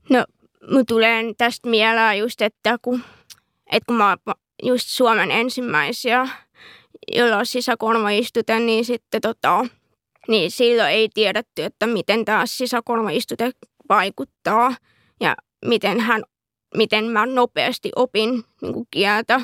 [0.09, 0.25] No,
[0.71, 3.03] mun tulee tästä mieleen just, että kun,
[3.71, 4.17] että kun mä oon
[4.63, 6.27] just Suomen ensimmäisiä,
[7.15, 9.65] joilla on sisäkorvaistute, niin sitten tota,
[10.27, 13.51] niin silloin ei tiedetty, että miten tämä sisäkorvaistute
[13.89, 14.75] vaikuttaa
[15.21, 16.23] ja miten, hän,
[16.77, 19.41] miten mä nopeasti opin niin kuin kieltä.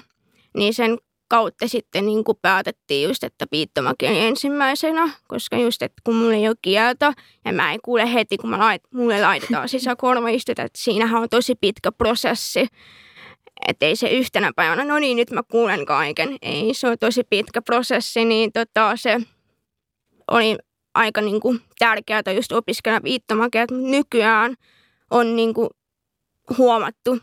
[0.57, 6.15] Niin sen kautta sitten niin kuin päätettiin just, että viittomakieli ensimmäisenä, koska just, että kun
[6.15, 7.13] mulla ei ole kieltä
[7.45, 11.55] ja mä en kuule heti, kun mä lait, mulle laitetaan sisäkorvaistusta, että siinähän on tosi
[11.55, 12.67] pitkä prosessi.
[13.67, 16.37] Että ei se yhtenä päivänä, no niin, nyt mä kuulen kaiken.
[16.41, 19.21] Ei, se on tosi pitkä prosessi, niin tota, se
[20.31, 20.57] oli
[20.93, 24.55] aika niin kuin tärkeää just opiskella viittomakieltä, mutta nykyään
[25.11, 25.69] on niin kuin
[26.57, 27.17] huomattu,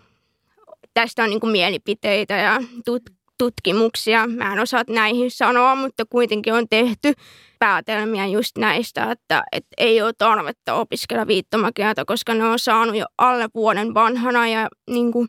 [0.95, 4.27] tästä on niin kuin mielipiteitä ja tut- tutkimuksia.
[4.27, 7.13] Mä en osaa näihin sanoa, mutta kuitenkin on tehty
[7.59, 13.07] päätelmiä just näistä, että, että ei ole tarvetta opiskella viittomakieltä, koska ne on saanut jo
[13.19, 15.29] alle vuoden vanhana ja niin kuin,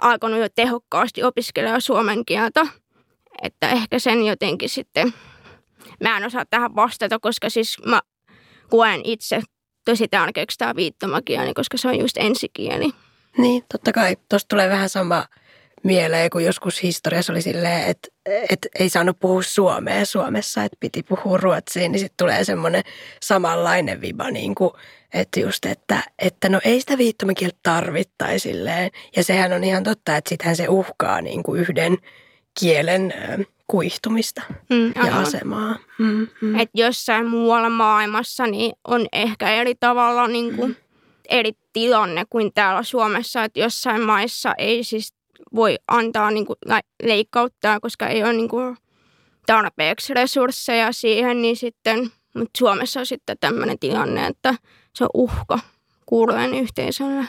[0.00, 2.66] alkanut jo tehokkaasti opiskella suomen kieltä.
[3.42, 5.14] Että ehkä sen jotenkin sitten
[6.00, 8.00] mä en osaa tähän vastata, koska siis mä
[8.68, 9.40] koen itse
[9.84, 12.90] tosi tärkeäksi tämä viittomakieli, koska se on just ensikieli.
[13.38, 14.16] Niin, totta kai.
[14.28, 15.26] Tuosta tulee vähän sama
[15.82, 18.08] mieleen, kun joskus historiassa oli silleen, että,
[18.50, 22.82] että ei saanut puhua suomea Suomessa, että piti puhua ruotsiin, niin sitten tulee semmoinen
[23.22, 24.70] samanlainen viba, niin kuin,
[25.14, 28.52] että just, että, että no ei sitä viittomakieltä tarvittaisi.
[29.16, 31.98] Ja sehän on ihan totta, että sittenhän se uhkaa niin kuin yhden
[32.60, 33.14] kielen
[33.66, 35.78] kuihtumista mm, ja asemaa.
[35.98, 36.60] Mm, mm.
[36.60, 40.76] Et jossain muualla maailmassa niin on ehkä eri tavalla niin kuin, mm.
[41.28, 45.14] eri tilanne kuin täällä Suomessa, että jossain maissa ei siis
[45.54, 46.56] voi antaa niin kuin,
[47.02, 48.76] leikkauttaa, koska ei ole niin kuin,
[49.46, 54.54] tarpeeksi resursseja siihen, niin sitten, mutta Suomessa on sitten tämmöinen tilanne, että
[54.94, 55.58] se on uhka
[56.06, 57.24] kuurojen yhteisölle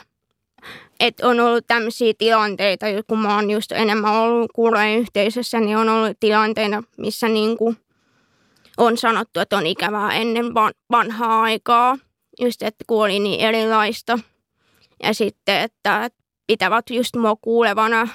[1.00, 5.89] että on ollut tämmöisiä tilanteita, kun mä oon just enemmän ollut kuurojen yhteisössä, niin on
[5.89, 7.78] ollut tilanteita, missä niin kuin
[8.78, 10.46] on sanottu, että on ikävää ennen
[10.91, 11.98] vanhaa aikaa,
[12.39, 14.20] just että kuoli niin erilaista.
[15.04, 16.10] Ja sitten, että
[16.48, 18.08] pitävät just mua kuulevana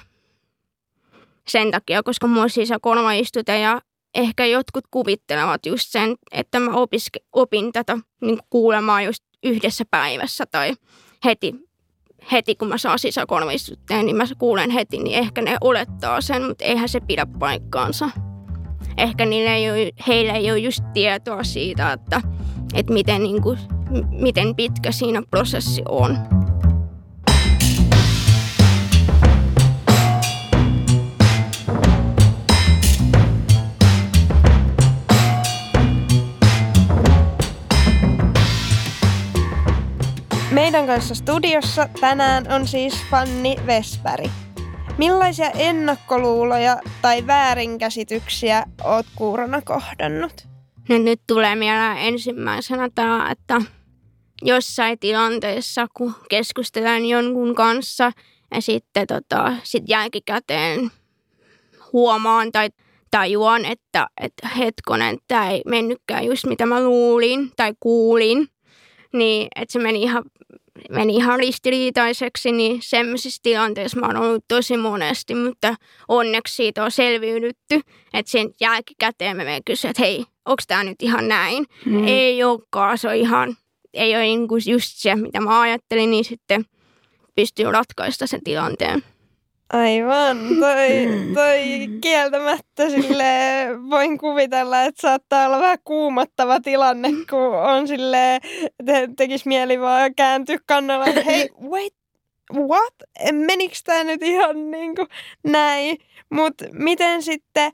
[1.48, 3.80] sen takia, koska mua sisäkorvaistute ja
[4.14, 6.70] ehkä jotkut kuvittelevat just sen, että mä
[7.32, 10.74] opin tätä niin kuulemaan just yhdessä päivässä tai
[11.24, 11.54] heti
[12.32, 16.64] heti kun mä saan sisäkorvistutteen, niin mä kuulen heti, niin ehkä ne olettaa sen, mutta
[16.64, 18.10] eihän se pidä paikkaansa.
[18.96, 22.20] Ehkä ei ole, heillä ei ole just tietoa siitä, että,
[22.74, 23.58] että miten, niin kuin,
[24.10, 26.18] miten pitkä siinä prosessi on.
[40.52, 44.30] Meidän kanssa studiossa tänään on siis Fanni Vesperi.
[44.98, 50.32] Millaisia ennakkoluuloja tai väärinkäsityksiä oot kuurona kohdannut?
[50.88, 53.62] Nyt, nyt tulee mieleen ensimmäisenä tämä, että
[54.42, 58.12] jossain tilanteessa, kun keskustelen jonkun kanssa
[58.54, 60.90] ja sitten tota, sit jälkikäteen
[61.92, 62.70] huomaan tai
[63.10, 68.48] tajuan, että, että hetkonen, tämä ei mennytkään just mitä mä luulin tai kuulin,
[69.12, 70.22] niin että se meni ihan,
[70.90, 75.74] meni ihan ristiriitaiseksi, niin semmoisissa tilanteissa mä oon ollut tosi monesti, mutta
[76.08, 77.80] onneksi siitä on selviydytty,
[78.14, 81.66] että sen jälkikäteen mä menen kysyä, että hei, onko tämä nyt ihan näin?
[81.86, 82.06] Mm.
[82.06, 83.56] Ei olekaan, se on ihan,
[83.94, 86.64] ei ole niin kuin just se, mitä mä ajattelin, niin sitten
[87.34, 89.02] pystyy ratkaista sen tilanteen.
[89.72, 90.88] Aivan, toi,
[91.34, 93.24] toi kieltämättä sille
[93.90, 98.40] voin kuvitella, että saattaa olla vähän kuumottava tilanne, kun on sille
[98.86, 101.94] te, tekisi mieli vaan kääntyä kannalla, että hei, wait,
[102.54, 102.94] what?
[103.32, 105.08] Menikö tämä nyt ihan niin kuin
[105.44, 105.98] näin?
[106.30, 107.72] Mutta miten sitten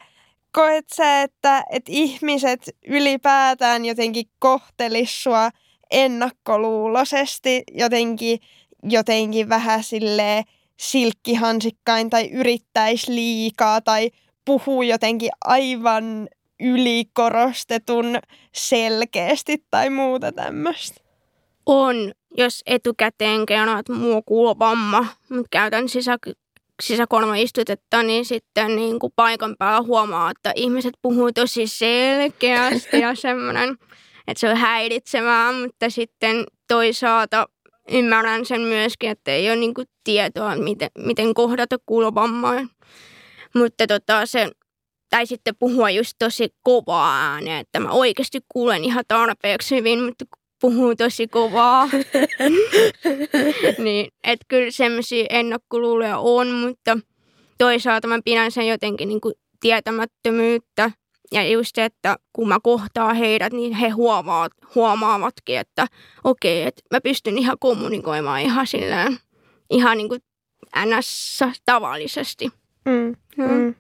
[0.53, 5.51] koet sä, että, että ihmiset ylipäätään jotenkin kohtelis sua
[5.91, 8.41] ennakkoluuloisesti, jotenkin,
[8.83, 10.45] jotenkin vähän silleen
[10.81, 14.11] silkkihansikkain tai yrittäisi liikaa tai
[14.45, 16.29] puhuu jotenkin aivan
[16.61, 18.19] ylikorostetun
[18.55, 21.01] selkeästi tai muuta tämmöistä.
[21.67, 26.17] On, jos etukäteen kerron, että mulla kuuluu vamma, mutta käytän sisä,
[26.83, 33.71] sisäkorvaistutetta, niin sitten niin kuin paikan päällä huomaa, että ihmiset puhuu tosi selkeästi ja semmoinen,
[34.29, 37.49] että se on häiritsevää, mutta sitten toisaalta
[37.93, 42.67] ymmärrän sen myöskin, että ei ole niin kuin tietoa, miten, miten kohdata kuulovammaa.
[43.55, 44.51] Mutta tota, se,
[45.11, 50.25] tai sitten puhua just tosi kovaa ääneen, että mä oikeasti kuulen ihan tarpeeksi hyvin, mutta
[50.61, 51.89] puhuu tosi kovaa.
[53.85, 56.99] niin, että kyllä semmoisia ennakkoluuloja on, mutta
[57.59, 60.91] toisaalta mä pidän sen jotenkin niin kuin tietämättömyyttä.
[61.33, 65.87] Ja just se, että kun mä kohtaan heidät, niin he huomaavat, huomaavatkin, että
[66.25, 69.19] okei, että mä pystyn ihan kommunikoimaan ihan silleen,
[69.71, 70.21] ihan niin kuin
[70.87, 71.41] ns.
[71.65, 72.51] tavallisesti.
[72.85, 73.17] Mm.
[73.37, 73.75] Mm.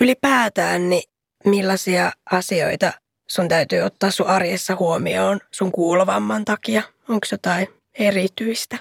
[0.00, 1.02] Ylipäätään, niin
[1.44, 2.92] millaisia asioita
[3.28, 6.82] sun täytyy ottaa sun arjessa huomioon sun kuulovamman takia?
[7.08, 8.78] Onko jotain erityistä?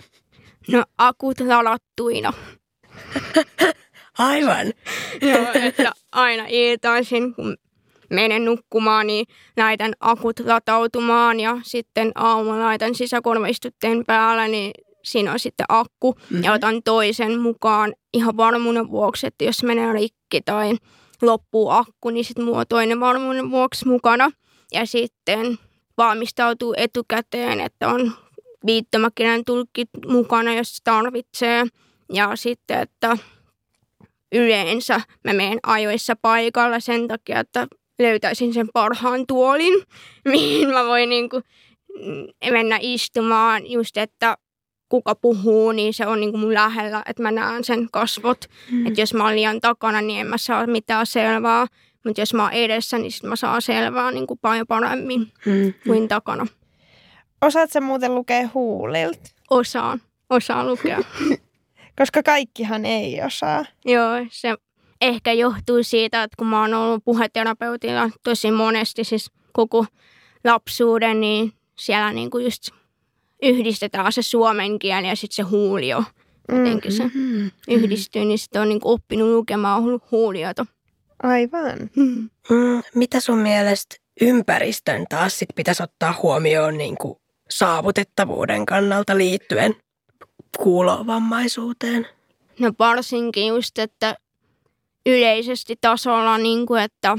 [0.72, 2.34] No akut ladattuina.
[4.18, 4.74] Aivan.
[5.22, 7.58] Joo, että aina iltaisin, kun
[8.10, 9.26] menen nukkumaan, niin
[9.58, 14.72] laitan akut latautumaan ja sitten aamulla laitan sisäkorvaistutteen päällä, niin
[15.04, 16.44] siinä on sitten akku mm-hmm.
[16.44, 20.76] ja otan toisen mukaan ihan varmuuden vuoksi, että jos menee rikki tai
[21.22, 24.32] loppuu akku, niin sitten mulla on toinen varmuuden vuoksi mukana
[24.74, 25.60] ja sitten
[25.98, 28.14] valmistautuu etukäteen, että on
[28.66, 31.66] viittomakielen tulkki mukana, jos tarvitsee
[32.14, 33.18] ja sitten, että
[34.32, 37.68] yleensä mä menen ajoissa paikalla sen takia, että
[38.00, 39.74] löytäisin sen parhaan tuolin,
[40.32, 41.44] mihin mä voin niin kuin
[42.52, 43.72] mennä istumaan.
[43.72, 44.38] Just, että
[44.90, 48.46] kuka puhuu, niin se on niin kuin mun lähellä, että mä näen sen kasvot.
[48.72, 48.88] Mm.
[48.88, 51.66] Että jos mä oon liian takana, niin en mä saa mitään selvää.
[52.06, 55.74] Mutta jos mä oon edessä, niin sit mä saan selvää niin kuin paljon paremmin Mm.
[55.88, 56.48] kuin takana.
[57.42, 59.30] Osaat sä muuten lukea huulilta?
[59.50, 60.98] Osaan, osaan lukea.
[61.98, 63.66] Koska kaikkihan ei osaa.
[63.86, 64.56] Joo, se
[65.02, 69.86] ehkä johtuu siitä, että kun mä oon ollut puheterapeutilla tosi monesti, siis koko
[70.44, 72.70] lapsuuden, niin siellä niinku just
[73.44, 76.04] yhdistetään se suomen kieli ja sitten se huulio.
[76.52, 77.52] Jotenkin se Mm.
[77.68, 80.66] yhdistyy, niin sitten on niinku oppinut lukemaan hu- huuliota.
[81.24, 81.90] Aivan.
[81.96, 82.30] Mm.
[82.96, 87.16] Mitä sun mielestä ympäristön taas sit pitäisi ottaa huomioon niin kuin
[87.50, 89.76] saavutettavuuden kannalta liittyen
[90.58, 92.08] kuulovammaisuuteen?
[92.60, 94.16] No varsinkin just, että
[95.06, 97.18] yleisesti tasolla, niin kuin, että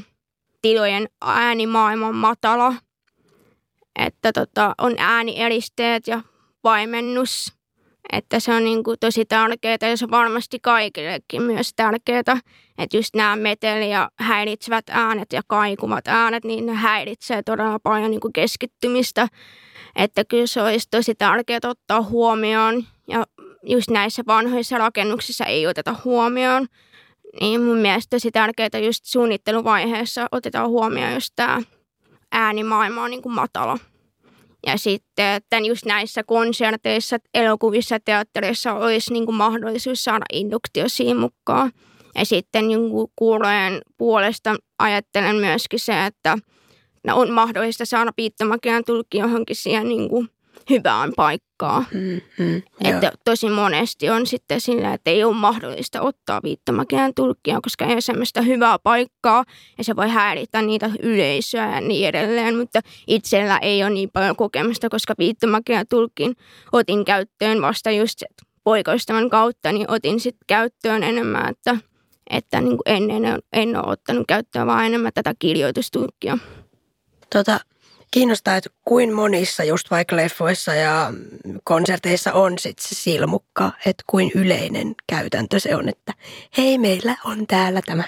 [0.62, 2.74] tilojen äänimaailma on matala,
[3.98, 6.22] että tota, on äänieristeet ja
[6.64, 7.52] vaimennus,
[8.12, 12.20] että se on niin kuin tosi tärkeää ja se on varmasti kaikillekin myös tärkeää,
[12.78, 18.10] että just nämä meteli- ja häiritsevät äänet ja kaikuvat äänet, niin ne häiritsee todella paljon
[18.10, 19.28] niin kuin keskittymistä,
[19.96, 22.84] että kyllä se olisi tosi tärkeää ottaa huomioon
[23.62, 26.66] just näissä vanhoissa rakennuksissa ei oteta huomioon.
[27.40, 31.62] Niin mun mielestä tosi tärkeää just suunnitteluvaiheessa otetaan huomioon just tämä
[32.32, 33.78] äänimaailma on niin kuin matala.
[34.66, 41.16] Ja sitten, että just näissä konserteissa, elokuvissa teatterissa olisi niin kuin mahdollisuus saada induktio siihen
[41.16, 41.72] mukaan.
[42.14, 42.80] Ja sitten niin
[43.16, 46.38] kuulojen puolesta ajattelen myöskin se, että
[47.06, 50.28] no on mahdollista saada viittomakielen tulkki johonkin siihen niin kuin
[50.70, 51.86] hyvään paikkaan.
[51.94, 57.60] Mm, mm, Että tosi monesti on sitten sillä, että ei ole mahdollista ottaa viittomakielen tulkkia,
[57.62, 59.44] koska ei ole semmoista hyvää paikkaa
[59.78, 62.56] ja se voi häiritä niitä yleisöä ja niin edelleen.
[62.56, 66.36] Mutta itsellä ei ole niin paljon kokemusta, koska viittomakielen tulkin
[66.72, 68.22] otin käyttöön vasta just
[68.64, 71.76] poikaystävän kautta, niin otin sitten käyttöön enemmän, että,
[72.30, 76.38] että niin kuin ennen en, en ole ottanut käyttöön vaan enemmän tätä kirjoitustulkkia.
[77.32, 77.60] Tota,
[78.10, 81.12] kiinnostaa, että kuin monissa just vaikka leffoissa ja
[81.64, 86.14] konserteissa on sit se silmukka, että kuin yleinen käytäntö se on, että
[86.58, 88.04] hei meillä on täällä tämä.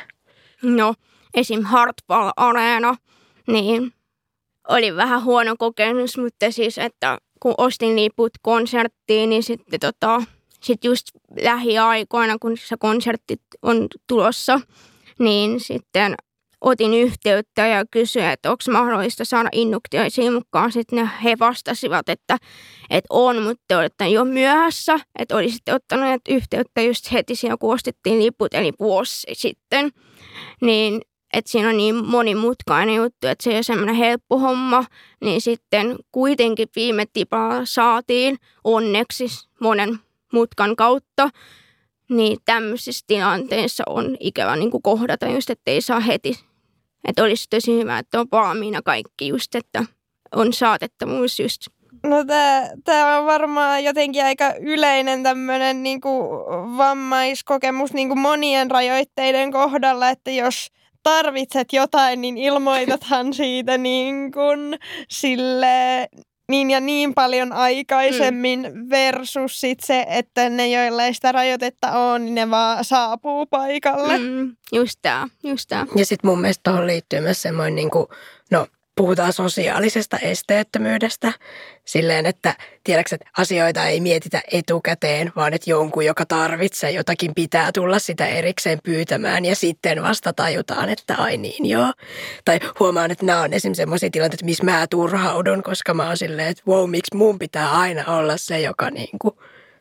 [0.62, 0.94] No,
[1.34, 1.62] esim.
[1.62, 2.96] Hartwall Areena,
[3.46, 3.92] niin
[4.68, 10.22] oli vähän huono kokemus, mutta siis, että kun ostin liput konserttiin, niin sitten tota,
[10.60, 11.06] sit just
[11.40, 14.60] lähiaikoina, kun se konsertti on tulossa,
[15.18, 16.14] niin sitten
[16.60, 20.72] otin yhteyttä ja kysyin, että onko mahdollista saada induktioisiin mukaan.
[20.72, 22.36] Sitten he vastasivat, että,
[22.90, 25.00] että on, mutta te olette jo myöhässä.
[25.18, 29.90] Että olisitte ottaneet yhteyttä just heti siellä, kun ostettiin liput, eli vuosi sitten.
[30.60, 31.00] Niin
[31.32, 34.84] että siinä on niin monimutkainen juttu, että se ei ole semmoinen helppo homma,
[35.20, 39.24] niin sitten kuitenkin viime tipaa saatiin onneksi
[39.60, 39.98] monen
[40.32, 41.30] mutkan kautta.
[42.08, 46.49] Niin tämmöisissä tilanteissa on ikävä niin kuin kohdata just, että ei saa heti.
[47.08, 49.84] Että olisi tosi hyvä, että on valmiina kaikki just, että
[50.34, 51.62] on saatettavuus just.
[52.02, 52.16] No
[52.84, 56.28] tämä on varmaan jotenkin aika yleinen tämmöinen niinku
[56.76, 60.68] vammaiskokemus niinku monien rajoitteiden kohdalla, että jos
[61.02, 64.32] tarvitset jotain, niin ilmoitathan siitä niin
[65.08, 66.08] sille
[66.50, 68.90] niin ja niin paljon aikaisemmin mm.
[68.90, 74.18] versus sit se, että ne, joilla ei sitä rajoitetta ole, niin ne vaan saapuu paikalle.
[74.18, 75.86] Mm, just tää, just tää.
[75.96, 78.06] Ja sitten mun mielestä tuohon liittyy myös semmoinen, niin kuin,
[78.50, 78.66] no
[79.00, 81.32] puhutaan sosiaalisesta esteettömyydestä
[81.84, 87.72] silleen, että tiedätkö, että asioita ei mietitä etukäteen, vaan että jonkun, joka tarvitsee jotakin, pitää
[87.72, 91.92] tulla sitä erikseen pyytämään ja sitten vasta tajutaan, että ai niin joo.
[92.44, 96.48] Tai huomaan, että nämä on esimerkiksi sellaisia tilanteita, missä mä turhaudun, koska mä oon silleen,
[96.48, 99.34] että wow, miksi mun pitää aina olla se, joka niin kuin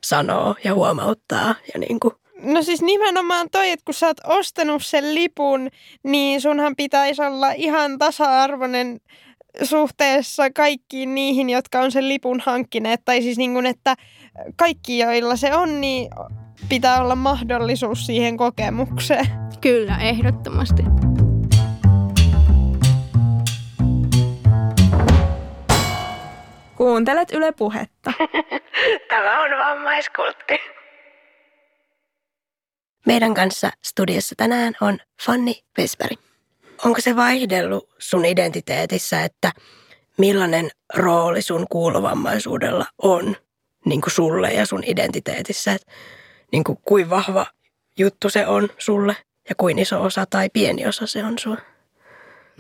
[0.03, 2.13] sanoo ja huomauttaa ja niin kuin
[2.43, 5.69] No siis nimenomaan toi, että kun sä oot ostanut sen lipun,
[6.03, 8.99] niin sunhan pitäisi olla ihan tasa-arvoinen
[9.63, 13.01] suhteessa kaikkiin niihin, jotka on sen lipun hankkineet.
[13.05, 13.95] Tai siis niin kuin, että
[14.55, 16.09] kaikki, joilla se on, niin
[16.69, 19.25] pitää olla mahdollisuus siihen kokemukseen.
[19.61, 20.83] Kyllä, ehdottomasti.
[26.75, 28.13] Kuuntelet Yle Puhetta.
[29.09, 30.78] Tämä on vammaiskultti.
[33.05, 36.19] Meidän kanssa studiossa tänään on Fanni Vesberg.
[36.85, 39.51] Onko se vaihdellut sun identiteetissä, että
[40.17, 43.35] millainen rooli sun kuulovammaisuudella on
[43.85, 45.73] niin kuin sulle ja sun identiteetissä?
[45.73, 45.91] Että
[46.51, 47.45] niin kuin kuin vahva
[47.97, 49.15] juttu se on sulle
[49.49, 51.61] ja kuin iso osa tai pieni osa se on sulle?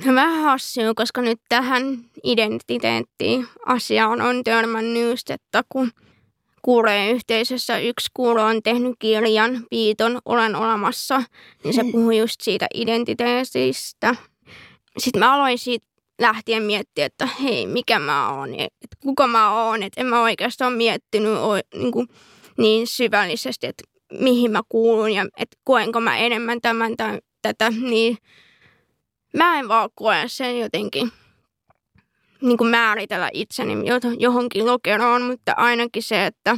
[0.05, 1.83] No vähän hassua, koska nyt tähän
[2.23, 5.91] identiteettiin asiaan on törmännyt että kun
[6.61, 7.79] kuurojen yhteisössä.
[7.79, 11.23] Yksi kuuro on tehnyt kirjan Viiton Olen olemassa,
[11.63, 14.15] niin se puhuu just siitä identiteetistä.
[14.97, 15.85] Sitten mä aloin siitä
[16.21, 20.73] lähtien miettiä, että hei, mikä mä oon, että kuka mä oon, että en mä oikeastaan
[20.73, 21.33] miettinyt
[21.75, 22.07] niin, kuin,
[22.57, 23.83] niin syvällisesti, että
[24.13, 28.17] mihin mä kuulun ja että koenko mä enemmän tämän tai tätä, niin
[29.33, 31.11] mä en vaan koe sen jotenkin
[32.41, 33.73] niin kuin määritellä itseni
[34.19, 36.57] johonkin lokeroon, mutta ainakin se, että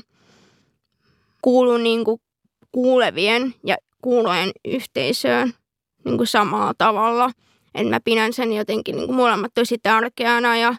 [1.41, 2.21] kuulun niin kuin
[2.71, 5.53] kuulevien ja kuulojen yhteisöön
[6.05, 7.31] niin kuin samalla tavalla.
[7.75, 10.75] Että mä pidän sen jotenkin niin kuin molemmat tosi tärkeänä ja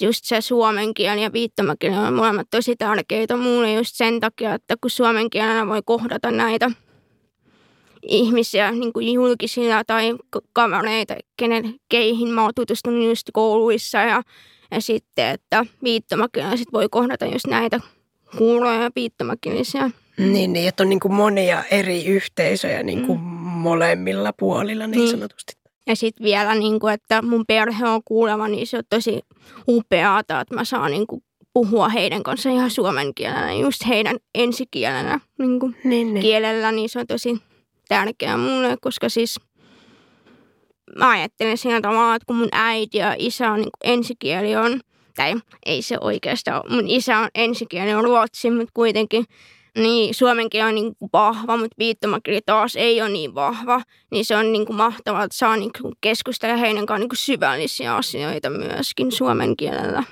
[0.00, 4.74] just se suomen kieli ja viittomakieli on molemmat tosi tärkeitä mulle just sen takia, että
[4.80, 6.70] kun suomen kielenä voi kohdata näitä
[8.02, 10.14] ihmisiä niin kuin julkisilla tai
[10.52, 14.22] kavereita, kenen, keihin mä oon tutustunut just kouluissa ja,
[14.70, 17.80] ja sitten, että viittomakielellä sit voi kohdata just näitä
[18.38, 19.90] kuuloja ja viittomakielisiä.
[20.18, 23.26] Niin, niin, että on niin kuin monia eri yhteisöjä niin kuin mm.
[23.38, 25.56] molemmilla puolilla niin, niin sanotusti.
[25.86, 29.20] Ja sitten vielä, niin kuin, että mun perhe on kuuleva, niin se on tosi
[29.68, 31.22] upeaa, että mä saan niin kuin,
[31.52, 36.22] puhua heidän kanssa ihan suomen kielellä, just heidän ensikielenä niin kuin, niin, niin.
[36.22, 37.38] kielellä, niin se on tosi
[37.92, 39.40] tärkeää mulle, koska siis
[40.96, 44.80] mä ajattelen siinä tavalla, että kun mun äiti ja isä on niin ensikieli on,
[45.16, 45.34] tai
[45.66, 49.24] ei se oikeastaan mun isä on ensikieli on ruotsi, mutta kuitenkin
[49.78, 54.24] niin suomen kieli on niin kuin vahva, mutta viittomakieli taas ei ole niin vahva, niin
[54.24, 57.96] se on niin kuin mahtavaa, että saa niin kuin keskustella heidän kanssaan niin kuin syvällisiä
[57.96, 60.04] asioita myöskin suomen kielellä.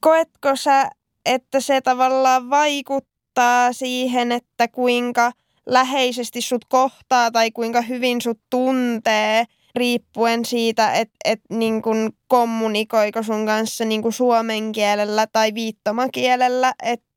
[0.00, 0.90] Koetko sä,
[1.26, 5.32] että se tavallaan vaikuttaa siihen, että kuinka
[5.68, 9.44] läheisesti sut kohtaa tai kuinka hyvin sut tuntee
[9.74, 11.82] riippuen siitä, että et, niin
[12.28, 17.08] kommunikoiko sun kanssa niin kun suomen kielellä tai viittomakielellä, että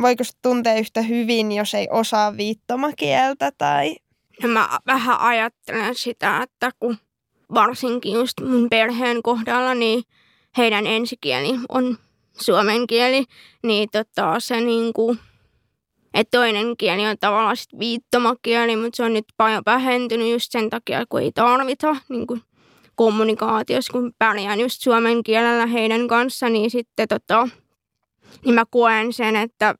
[0.00, 3.96] voiko tuntea yhtä hyvin, jos ei osaa viittomakieltä tai...
[4.42, 6.98] No mä vähän ajattelen sitä, että kun
[7.54, 10.02] varsinkin just mun perheen kohdalla, niin
[10.56, 11.98] heidän ensikieli on
[12.40, 13.24] suomen kieli,
[13.62, 15.16] niin tota, se niinku,
[16.14, 20.70] että toinen kieli on tavallaan sit viittomakieli, mutta se on nyt paljon vähentynyt just sen
[20.70, 22.42] takia, kun ei tarvita niin kuin
[22.94, 27.48] kommunikaatiossa, kun pärjään just suomen kielellä heidän kanssa, niin sitten tota,
[28.44, 29.74] niin mä koen sen, että,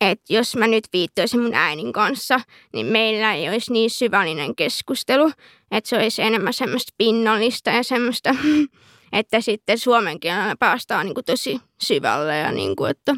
[0.00, 2.40] että jos mä nyt viittoisin mun äidin kanssa,
[2.72, 5.32] niin meillä ei olisi niin syvällinen keskustelu,
[5.70, 8.34] että se olisi enemmän semmoista pinnallista ja semmoista,
[9.12, 13.16] että sitten suomen kielellä päästään niin kuin tosi syvälle ja niin kuin, että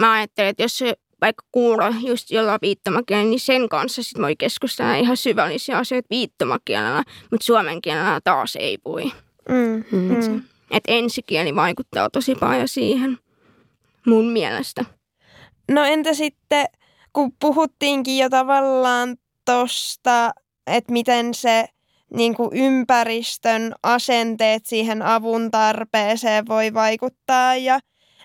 [0.00, 4.36] mä ajattelen, että jos se vaikka kuulla just jollain viittomakielellä, niin sen kanssa sit voi
[4.36, 9.12] keskustella ihan syvällisiä asioita viittomakielellä, mutta suomen kielellä taas ei voi.
[9.48, 10.42] Mm, mm.
[10.70, 13.18] Et ensikieli vaikuttaa tosi paljon siihen
[14.06, 14.84] mun mielestä.
[15.70, 16.66] No entä sitten,
[17.12, 20.30] kun puhuttiinkin jo tavallaan tuosta,
[20.66, 21.66] että miten se
[22.14, 27.80] niin kuin ympäristön asenteet siihen avun tarpeeseen voi vaikuttaa ja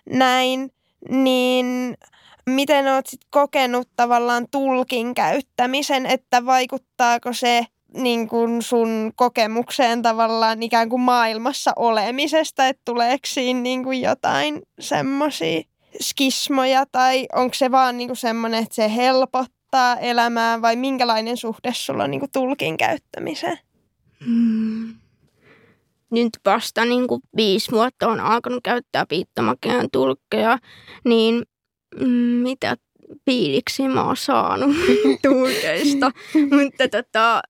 [0.09, 0.71] näin,
[1.10, 1.97] niin
[2.49, 10.64] miten oot sit kokenut tavallaan tulkin käyttämisen, että vaikuttaako se niin kuin sun kokemukseen tavallaan
[10.64, 15.62] ikään kuin maailmassa olemisesta, että tuleeko siinä niin kuin jotain semmoisia
[16.01, 22.03] skismoja tai onko se vaan niin semmoinen, että se helpottaa elämää vai minkälainen suhde sulla
[22.03, 23.60] on niin tulkin käyttämiseen?
[24.26, 25.05] Hmm.
[26.16, 30.57] Nyt vasta niin kuin viisi vuotta on alkanut käyttää viittomakielen tulkkeja,
[31.05, 31.43] niin
[31.99, 32.07] mm,
[32.43, 32.76] mitä
[33.26, 34.76] fiiliksi mä oon saanut
[35.28, 36.11] tulkeista.
[36.57, 37.41] Mutta tota,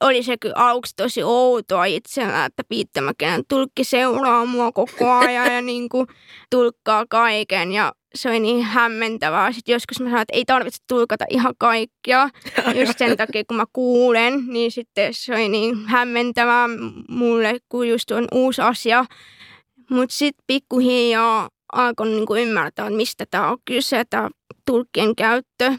[0.00, 5.62] oli se kyllä aluksi tosi outoa itsellä, että viittomakielen tulkki seuraa mua koko ajan ja
[5.62, 6.06] niin kuin
[6.50, 7.72] tulkkaa kaiken.
[7.72, 9.52] Ja se oli niin hämmentävää.
[9.52, 12.28] Sitten joskus mä sanoin, että ei tarvitse tulkata ihan kaikkia.
[12.74, 16.68] Just sen takia, kun mä kuulen, niin sitten se oli niin hämmentävää
[17.08, 19.04] mulle, kun just on uusi asia.
[19.90, 24.28] Mutta sitten pikkuhiljaa alkoi niin kuin ymmärtää, että mistä tämä on kyse, tämä
[24.66, 25.72] tulkkien käyttö,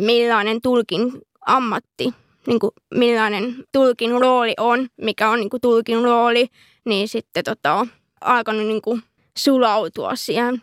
[0.00, 1.12] millainen tulkin
[1.46, 2.14] ammatti,
[2.46, 6.46] niin kuin millainen tulkin rooli on, mikä on niin kuin tulkin rooli,
[6.84, 7.86] niin sitten tota,
[8.20, 9.02] alkanut niin kuin
[9.38, 10.62] sulautua siihen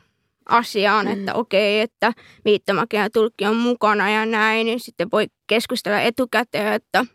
[0.49, 1.11] asiaan, mm.
[1.11, 2.13] että okei, että
[2.45, 7.05] viittomakielen tulkki on mukana ja näin, niin sitten voi keskustella etukäteen, että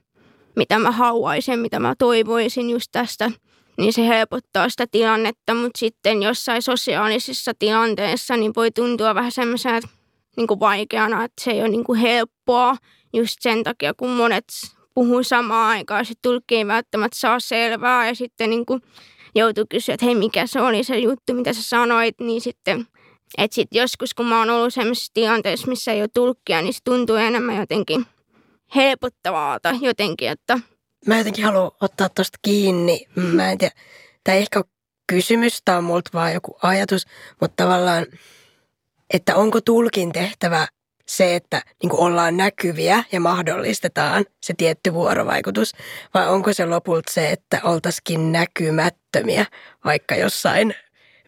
[0.56, 3.30] mitä mä haluaisin, mitä mä toivoisin just tästä
[3.76, 9.80] niin se helpottaa sitä tilannetta, mutta sitten jossain sosiaalisissa tilanteissa niin voi tuntua vähän semmoisena
[10.36, 12.76] niin kuin vaikeana, että se ei ole niin kuin helppoa
[13.12, 14.44] just sen takia, kun monet
[14.94, 18.82] puhuu samaan aikaan, sitten tulkki ei välttämättä saa selvää ja sitten niin kuin
[19.34, 22.86] joutuu kysyä, että hei mikä se oli se juttu, mitä sä sanoit, niin sitten
[23.38, 26.80] että sitten joskus, kun mä oon ollut sellaisessa tilanteessa, missä ei ole tulkkia, niin se
[26.84, 28.06] tuntuu enemmän jotenkin
[28.74, 30.58] helpottavalta jotenkin, että
[31.06, 33.06] Mä jotenkin haluan ottaa tuosta kiinni.
[33.16, 33.74] Mä en tiedä,
[34.24, 34.66] tämä ei ehkä ole
[35.06, 37.06] kysymys, tämä on multa vaan joku ajatus,
[37.40, 38.06] mutta tavallaan,
[39.14, 40.68] että onko tulkin tehtävä
[41.16, 45.72] se, että niin ollaan näkyviä ja mahdollistetaan se tietty vuorovaikutus,
[46.14, 49.46] vai onko se lopulta se, että oltaisikin näkymättömiä
[49.84, 50.74] vaikka jossain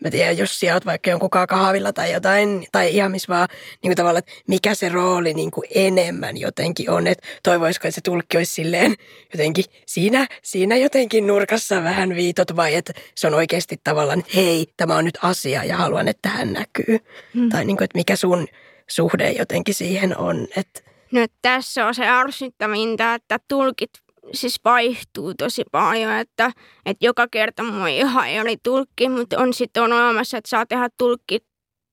[0.04, 3.48] mä tiedän, jos sä oot vaikka jonkun kahvilla tai jotain, tai ihan missä vaan
[3.82, 7.94] niin kuin tavallaan, että mikä se rooli niin kuin enemmän jotenkin on, että toivoisiko, että
[7.94, 8.94] se tulkki olisi silleen
[9.32, 14.66] jotenkin siinä, siinä jotenkin nurkassa vähän viitot, vai että se on oikeasti tavallaan, että hei,
[14.76, 16.98] tämä on nyt asia ja haluan, että hän näkyy.
[17.34, 17.48] Hmm.
[17.48, 18.46] Tai niin kuin, että mikä sun
[18.90, 20.80] suhde jotenkin siihen on, että
[21.14, 23.90] No tässä on se ärsyttävintä, että tulkit
[24.32, 26.50] siis vaihtuu tosi paljon, että,
[26.86, 30.66] että joka kerta mulla on ihan eri tulkki, mutta on sitten on olemassa, että saa
[30.66, 31.38] tehdä tulkki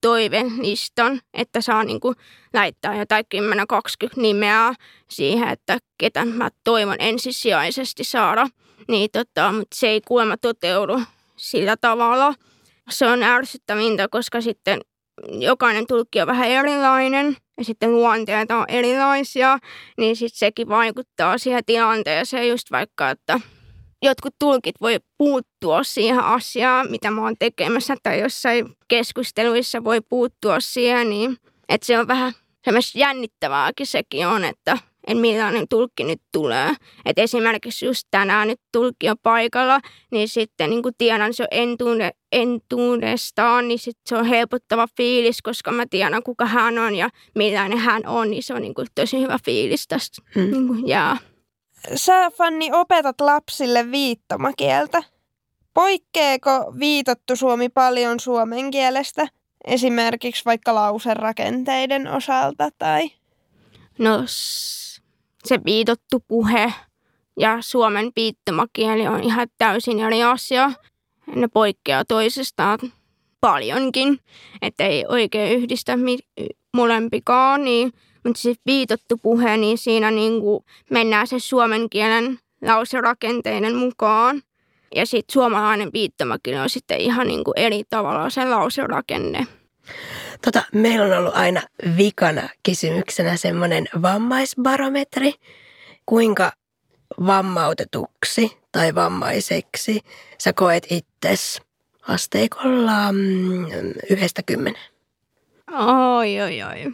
[0.02, 2.14] toivelistan, että saa niinku
[2.54, 4.74] laittaa jotain 10-20 nimeä
[5.10, 8.48] siihen, että ketä mä toivon ensisijaisesti saada.
[8.88, 11.02] Niin tota, mutta se ei kuulemma toteudu
[11.36, 12.34] sillä tavalla.
[12.90, 14.82] Se on ärsyttävintä, koska sitten
[15.30, 19.58] jokainen tulkki on vähän erilainen ja sitten luonteet on erilaisia,
[19.98, 23.40] niin sitten sekin vaikuttaa siihen tilanteeseen just vaikka, että
[24.02, 30.60] jotkut tulkit voi puuttua siihen asiaan, mitä mä oon tekemässä tai jossain keskusteluissa voi puuttua
[30.60, 31.38] siihen, niin
[31.70, 32.34] että se on vähän
[32.66, 36.72] semmoista jännittävääkin sekin on, että, että millainen tulkki nyt tulee.
[37.06, 39.80] Et esimerkiksi just tänään nyt tulkki on paikalla,
[40.12, 45.72] niin sitten niin kuin tiedän se entuune, entuudestaan, niin sitten se on helpottava fiilis, koska
[45.72, 49.20] mä tiedän kuka hän on ja millainen hän on, niin se on niin kuin tosi
[49.20, 50.22] hyvä fiilis tästä.
[50.36, 50.52] Mm.
[50.52, 51.18] Niin kuin, jää.
[51.96, 55.04] Sä, Fanni, opetat lapsille viittomakieltä.
[55.74, 59.28] Poikkeeko viitottu suomi paljon suomen kielestä?
[59.66, 63.12] Esimerkiksi vaikka lauserakenteiden osalta tai...
[64.00, 64.24] No
[65.46, 66.74] se viitottu puhe
[67.40, 70.72] ja suomen viittomakieli on ihan täysin eri asia.
[71.36, 72.80] Ne poikkeaa toisistaan
[73.42, 74.20] paljonkin,
[74.62, 75.98] että ei oikein yhdistä
[76.74, 83.76] molempikaan, niin, mutta se viitottu puhe, niin siinä niin kuin mennään se suomen kielen lauserakenteiden
[83.76, 84.42] mukaan.
[84.96, 89.48] Ja sitten suomalainen viittomakieli on sitten ihan niin kuin eri tavalla se lauserakenne.
[90.42, 91.62] Tota, meillä on ollut aina
[91.98, 95.34] vikana kysymyksenä semmoinen vammaisbarometri.
[96.06, 96.52] Kuinka
[97.26, 100.00] vammautetuksi tai vammaiseksi
[100.38, 101.62] sä koet itses
[102.08, 103.66] asteikolla mm,
[104.10, 104.82] yhdestä kymmenen?
[106.18, 106.94] Oi, oi, oi.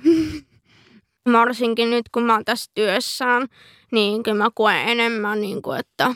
[1.39, 3.47] Varsinkin nyt, kun mä oon tässä työssään,
[3.91, 6.15] niin kyllä mä koen enemmän, niin kuin, että,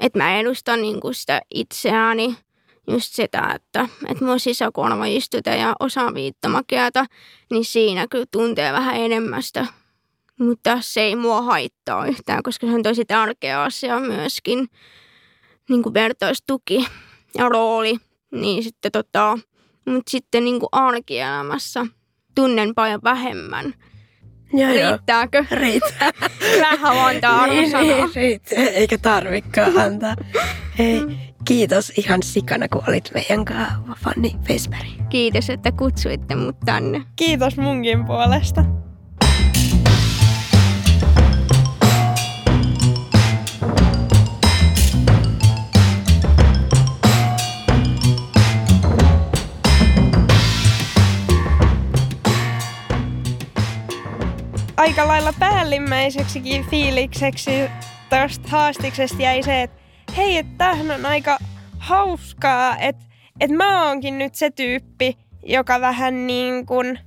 [0.00, 2.36] että mä edustan niin kuin sitä itseäni
[2.90, 7.06] just sitä, että, että mun sisäkorva istuta ja osaa viittomakieltä,
[7.50, 9.66] niin siinä kyllä tuntee vähän enemmän sitä.
[10.40, 14.68] Mutta se ei mua haittaa yhtään, koska se on tosi tärkeä asia myöskin,
[15.68, 16.86] niin kuin vertaistuki
[17.38, 17.96] ja rooli.
[18.32, 19.38] Niin sitten tota,
[19.84, 21.86] mutta sitten niin kuin arkielämässä
[22.34, 23.74] tunnen paljon vähemmän.
[24.52, 25.44] Joo, Riittääkö?
[25.50, 26.10] Riittää.
[26.60, 30.16] Vähän monta niin, niin, riittää, eikä tarvikaan antaa.
[30.78, 31.00] Hei,
[31.46, 33.74] Kiitos ihan sikana, kun olit meidän kanssa,
[34.04, 35.08] Fanni Faceberg.
[35.08, 37.02] Kiitos, että kutsuitte mut tänne.
[37.16, 38.64] Kiitos munkin puolesta.
[54.76, 57.50] aika lailla päällimmäiseksikin fiilikseksi
[58.08, 59.85] tästä haastiksesta jäi se, että
[60.16, 61.38] hei, että on aika
[61.78, 63.04] hauskaa, että,
[63.40, 66.98] että mä oonkin nyt se tyyppi, joka vähän niin kuin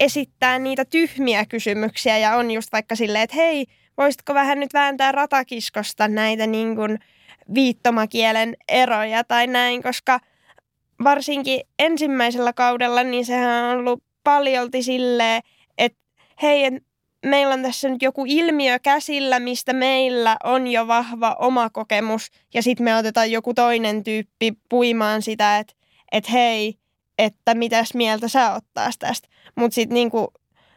[0.00, 5.12] esittää niitä tyhmiä kysymyksiä ja on just vaikka silleen, että hei, voisitko vähän nyt vääntää
[5.12, 6.98] ratakiskosta näitä niin kuin
[7.54, 10.20] viittomakielen eroja tai näin, koska
[11.04, 15.42] varsinkin ensimmäisellä kaudella, niin sehän on ollut paljolti silleen,
[15.78, 15.98] että
[16.42, 16.74] hei, et
[17.24, 22.62] meillä on tässä nyt joku ilmiö käsillä, mistä meillä on jo vahva oma kokemus ja
[22.62, 25.74] sitten me otetaan joku toinen tyyppi puimaan sitä, että
[26.12, 26.74] et hei,
[27.18, 29.28] että mitäs mieltä sä ottaas tästä.
[29.56, 30.32] Mutta sitten niinku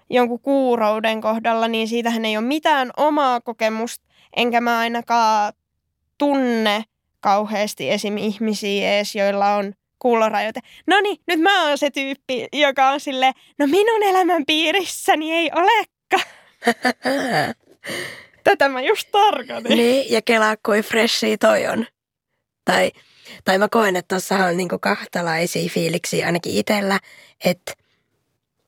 [0.10, 5.54] jonkun kuurouden kohdalla, niin siitähän ei ole mitään omaa kokemusta, enkä mä ainakaan
[6.18, 6.84] tunne
[7.20, 8.18] kauheasti esim.
[8.18, 10.60] ihmisiä edes, joilla on kuulorajoite.
[10.88, 15.52] No niin, nyt mä oon se tyyppi, joka on sille, no minun elämän piirissäni ei
[15.56, 16.37] olekaan.
[18.44, 19.78] Tätä mä just tarkoitin.
[19.78, 21.86] Niin, ja kelaa kuin freshi toi on.
[22.66, 22.92] Tai,
[23.46, 27.00] tai mä koen, että tuossa on niinku kahtalaisia fiiliksiä ainakin itsellä,
[27.46, 27.74] että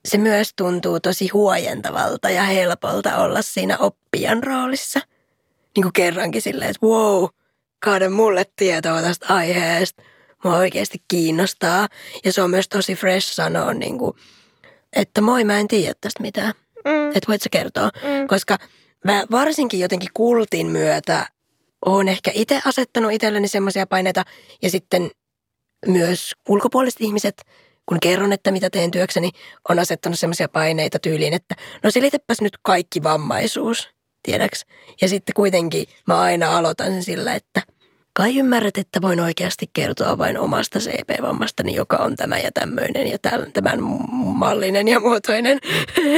[0.06, 5.00] se myös tuntuu tosi huojentavalta ja helpolta olla siinä oppijan roolissa.
[5.76, 7.26] Niin kuin kerrankin silleen, että wow,
[7.80, 10.04] kaada mulle tietoa tästä aiheesta.
[10.44, 11.88] Mua oikeasti kiinnostaa.
[12.26, 14.18] Ja se on myös tosi fresh sanoa, niin kuin,
[14.94, 16.54] että moi, mä en tiedä tästä mitään.
[16.86, 17.08] Mm.
[17.08, 17.90] Että voit sä kertoa.
[18.04, 18.28] Mm.
[18.28, 18.58] Koska
[19.06, 21.28] mä varsinkin jotenkin kultin myötä
[21.86, 24.26] oon ehkä itse asettanut itselleni semmoisia paineita
[24.62, 25.12] ja sitten
[25.88, 27.42] myös ulkopuoliset ihmiset,
[27.86, 29.30] kun kerron, että mitä teen työkseni,
[29.70, 33.90] on asettanut semmoisia paineita tyyliin, että no selitäpäs nyt kaikki vammaisuus,
[34.24, 34.66] tiedäks?
[35.02, 37.62] Ja sitten kuitenkin mä aina aloitan sen sillä, että–
[38.14, 43.18] kai ymmärrät, että voin oikeasti kertoa vain omasta CP-vammastani, joka on tämä ja tämmöinen ja
[43.54, 43.84] tämän
[44.24, 45.60] mallinen ja muotoinen.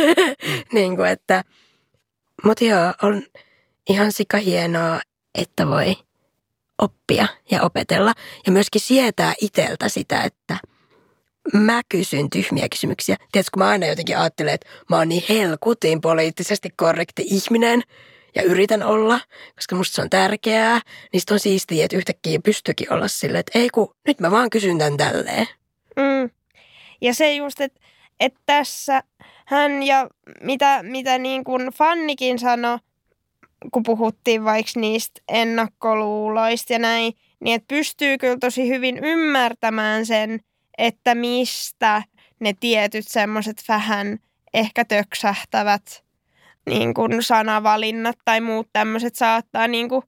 [0.74, 1.44] niin kuin, että,
[2.44, 3.24] mutta joo, on
[3.90, 5.02] ihan sika hienoa,
[5.36, 5.96] että voi
[6.82, 8.14] oppia ja opetella
[8.46, 10.58] ja myöskin sietää iteltä sitä, että
[11.54, 13.16] mä kysyn tyhmiä kysymyksiä.
[13.32, 17.82] Tiedätkö, kun mä aina jotenkin ajattelen, että mä oon niin helkutin poliittisesti korrekti ihminen,
[18.36, 19.20] ja yritän olla,
[19.56, 20.82] koska musta se on tärkeää,
[21.14, 24.78] niin on siistiä, että yhtäkkiä pystyikin olla silleen, että ei kun nyt mä vaan kysyn
[24.78, 25.48] tämän tälleen.
[25.96, 26.30] Mm.
[27.02, 27.80] Ja se just, että,
[28.20, 29.04] että tässä
[29.46, 30.08] hän ja
[30.42, 32.78] mitä, mitä niin kuin Fannikin sanoi,
[33.74, 40.40] kun puhuttiin vaikka niistä ennakkoluuloista ja näin, niin että pystyy kyllä tosi hyvin ymmärtämään sen,
[40.78, 42.04] että mistä
[42.40, 44.20] ne tietyt semmoiset vähän
[44.54, 46.04] ehkä töksähtävät
[46.66, 50.04] niin kuin sanavalinnat tai muut tämmöiset saattaa niin kuin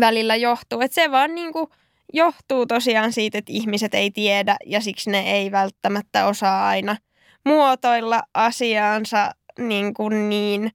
[0.00, 0.84] välillä johtua.
[0.84, 1.66] Että se vaan niin kuin
[2.12, 6.96] johtuu tosiaan siitä, että ihmiset ei tiedä ja siksi ne ei välttämättä osaa aina
[7.44, 10.70] muotoilla asiaansa niin, kuin niin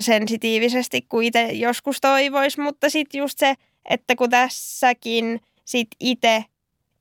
[0.00, 2.60] sensitiivisesti kuin itse joskus toivoisi.
[2.60, 3.54] Mutta sitten just se,
[3.84, 6.44] että kun tässäkin sit itse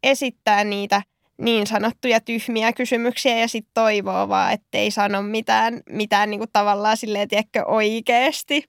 [0.03, 1.01] esittää niitä
[1.39, 6.97] niin sanottuja tyhmiä kysymyksiä ja sitten toivoo vaan, ettei sano mitään, mitään niin kuin tavallaan
[6.97, 8.63] silleen, tiedätkö, oikeasti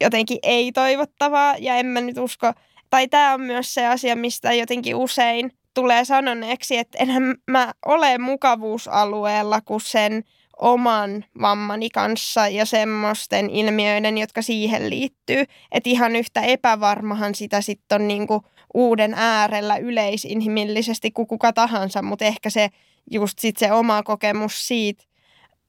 [0.00, 1.54] jotenkin ei-toivottavaa.
[1.58, 2.52] Ja en mä nyt usko,
[2.90, 8.18] tai tämä on myös se asia, mistä jotenkin usein tulee sanoneeksi, että enhän mä ole
[8.18, 10.24] mukavuusalueella kuin sen
[10.60, 15.44] oman vammani kanssa ja semmoisten ilmiöiden, jotka siihen liittyy.
[15.72, 22.24] Että ihan yhtä epävarmahan sitä sitten on niinku uuden äärellä yleisinhimillisesti kuin kuka tahansa, mutta
[22.24, 22.68] ehkä se
[23.10, 25.04] just sit se oma kokemus siitä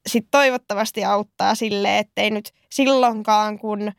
[0.08, 3.92] sit toivottavasti auttaa sille, ettei nyt silloinkaan, kun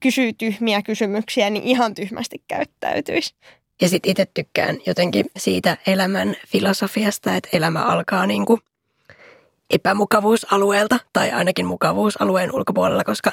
[0.00, 3.34] kysyy tyhmiä kysymyksiä, niin ihan tyhmästi käyttäytyisi.
[3.80, 8.60] Ja sitten itse tykkään jotenkin siitä elämän filosofiasta, että elämä alkaa niin kuin
[9.70, 13.32] epämukavuusalueelta tai ainakin mukavuusalueen ulkopuolella, koska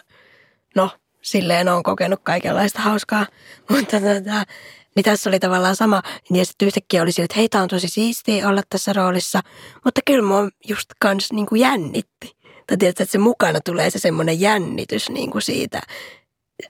[0.76, 0.90] no,
[1.22, 3.26] silleen on kokenut kaikenlaista hauskaa.
[3.70, 4.46] Mutta tota,
[4.96, 6.02] niin tässä oli tavallaan sama.
[6.34, 9.42] Ja sitten yhtäkkiä oli sille, että hei, on tosi siistiä olla tässä roolissa.
[9.86, 12.36] Mutta kyllä mua just kans niin kuin jännitti.
[12.68, 15.82] Tai tiedätkö, että se mukana tulee se semmoinen jännitys niin kuin siitä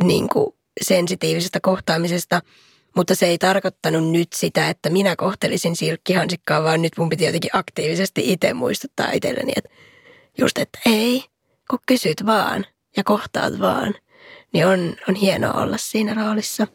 [0.03, 2.41] niin kuin sensitiivisestä kohtaamisesta.
[2.95, 7.51] Mutta se ei tarkoittanut nyt sitä, että minä kohtelisin silkkihansikkaa, vaan nyt mun piti jotenkin
[7.53, 9.69] aktiivisesti itse muistuttaa itselleni, että
[10.37, 11.23] just, että ei,
[11.69, 12.65] kun kysyt vaan
[12.97, 13.95] ja kohtaat vaan,
[14.53, 16.67] niin on, on hienoa olla siinä roolissa.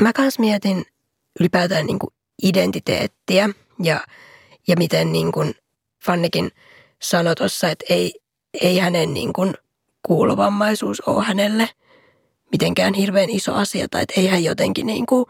[0.00, 0.84] Mä kans mietin
[1.40, 2.10] ylipäätään niin kuin
[2.42, 3.48] identiteettiä
[3.82, 4.00] ja,
[4.68, 5.54] ja miten niin kuin
[6.04, 6.50] Fannikin
[7.02, 8.20] sanoi tuossa, että ei,
[8.60, 9.54] ei hänen niin kuin
[10.02, 11.68] kuulovammaisuus ole hänelle
[12.52, 15.26] mitenkään hirveän iso asia tai että ei hän jotenkin niin kuin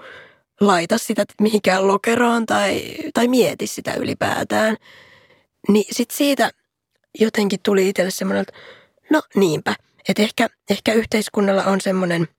[0.61, 2.83] laita sitä mihinkään lokeroon tai,
[3.15, 4.77] tai mieti sitä ylipäätään.
[5.69, 6.51] Niin sitten siitä
[7.21, 8.53] jotenkin tuli itselle semmoinen, että
[9.11, 9.75] no niinpä,
[10.09, 12.29] että ehkä, ehkä yhteiskunnalla on semmoinen–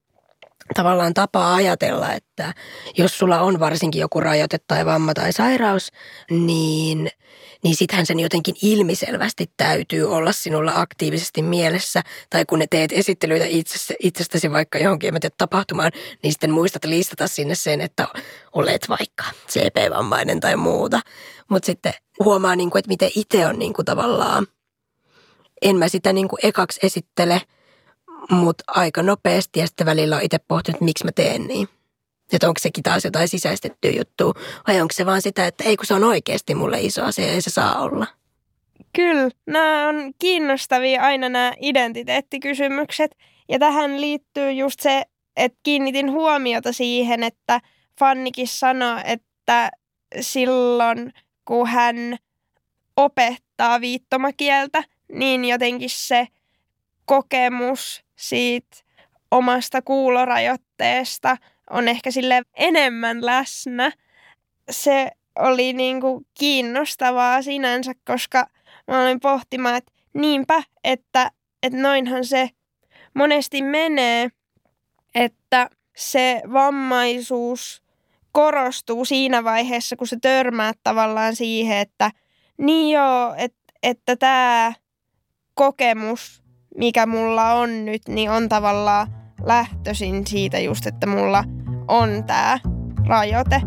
[0.73, 2.53] tavallaan tapa ajatella, että
[2.97, 5.91] jos sulla on varsinkin joku rajoite tai vamma tai sairaus,
[6.29, 7.09] niin,
[7.63, 12.01] niin sittenhän sen jotenkin ilmiselvästi täytyy olla sinulla aktiivisesti mielessä.
[12.29, 15.91] Tai kun ne teet esittelyitä itse, itsestäsi vaikka johonkin tiedä, tapahtumaan,
[16.23, 18.07] niin sitten muistat listata sinne sen, että
[18.53, 20.99] olet vaikka CP-vammainen tai muuta.
[21.49, 21.93] Mutta sitten
[22.23, 24.47] huomaa, niin kuin, että miten itse on niin kuin tavallaan,
[25.61, 27.41] en mä sitä niin kuin ekaksi esittele–
[28.31, 31.67] mutta aika nopeasti ja sitten välillä on itse pohtinut, että miksi mä teen niin.
[32.33, 34.33] Että onko sekin taas jotain sisäistettyä juttua
[34.67, 37.41] vai onko se vaan sitä, että ei kun se on oikeasti mulle iso asia ja
[37.41, 38.07] se saa olla.
[38.95, 43.15] Kyllä, nämä on kiinnostavia aina nämä identiteettikysymykset.
[43.49, 45.03] Ja tähän liittyy just se,
[45.37, 47.61] että kiinnitin huomiota siihen, että
[47.99, 49.71] Fannikin sanoi, että
[50.21, 51.13] silloin
[51.45, 52.17] kun hän
[52.97, 56.27] opettaa viittomakieltä, niin jotenkin se
[57.05, 58.77] kokemus siitä
[59.31, 61.37] omasta kuulorajoitteesta
[61.69, 63.91] on ehkä sille enemmän läsnä.
[64.71, 68.47] Se oli niin kuin kiinnostavaa sinänsä, koska
[68.87, 71.31] mä olin pohtimaan, että niinpä, että,
[71.63, 72.49] että noinhan se
[73.13, 74.29] monesti menee,
[75.15, 77.83] että se vammaisuus
[78.31, 82.11] korostuu siinä vaiheessa, kun se törmää tavallaan siihen, että
[82.57, 84.73] niin joo, että, että tämä
[85.53, 86.38] kokemus
[86.77, 89.07] mikä mulla on nyt, niin on tavallaan
[89.43, 91.43] lähtöisin siitä just, että mulla
[91.87, 92.59] on tämä
[93.07, 93.61] rajoite.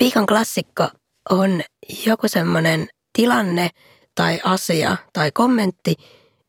[0.00, 0.88] Viikon klassikko
[1.30, 1.62] on
[2.06, 3.70] joku semmoinen tilanne
[4.14, 5.94] tai asia tai kommentti,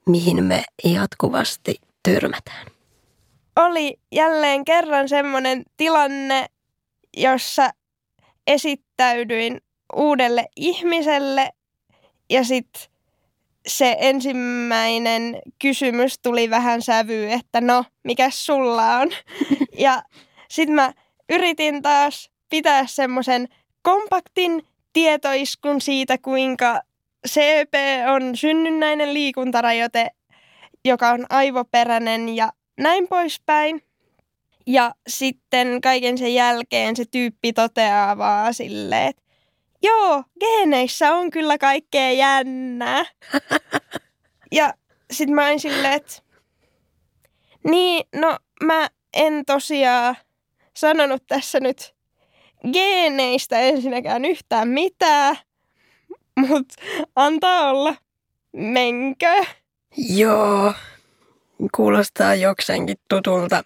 [0.08, 2.68] mihin me jatkuvasti törmätään.
[3.56, 6.46] Oli jälleen kerran semmoinen tilanne,
[7.18, 7.70] jossa
[8.50, 9.62] esittäydyin
[9.96, 11.50] uudelle ihmiselle
[12.30, 12.82] ja sitten
[13.68, 19.10] se ensimmäinen kysymys tuli vähän sävy, että no, mikä sulla on?
[19.78, 20.04] Ja
[20.50, 20.94] sitten mä
[21.30, 23.48] yritin taas pitää semmoisen
[23.82, 26.82] kompaktin tietoiskun siitä, kuinka
[27.28, 27.74] CP
[28.14, 30.10] on synnynnäinen liikuntarajoite,
[30.86, 33.89] joka on aivoperäinen ja näin poispäin.
[34.68, 39.22] Ja sitten kaiken sen jälkeen se tyyppi toteaa vaan silleen, että
[39.84, 43.06] joo, geeneissä on kyllä kaikkea jännää.
[44.52, 44.74] ja
[45.12, 46.22] sitten mä olin silleen, että
[47.64, 50.16] niin, no mä en tosiaan
[50.78, 51.96] sanonut tässä nyt
[52.74, 55.38] geeneistä ensinnäkään yhtään mitään,
[56.48, 56.76] mutta
[57.16, 57.96] antaa olla.
[58.52, 59.46] Menkö?
[59.98, 60.74] Joo,
[61.76, 63.64] kuulostaa jokseenkin tutulta.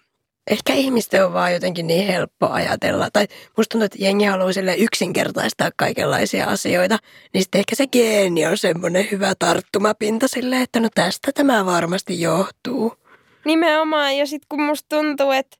[0.50, 3.08] Ehkä ihmisten on vaan jotenkin niin helppo ajatella.
[3.12, 3.26] Tai
[3.56, 6.98] musta tuntuu, että jengi haluaa yksinkertaistaa kaikenlaisia asioita.
[7.32, 12.20] Niin sitten ehkä se geeni on semmoinen hyvä tarttumapinta sille, että no tästä tämä varmasti
[12.20, 12.96] johtuu.
[13.44, 14.16] Nimenomaan.
[14.16, 15.56] Ja sitten kun musta tuntuu, että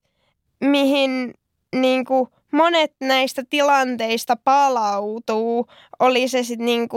[0.61, 1.35] mihin
[1.75, 5.67] niin kuin monet näistä tilanteista palautuu,
[5.99, 6.89] oli se sitten niin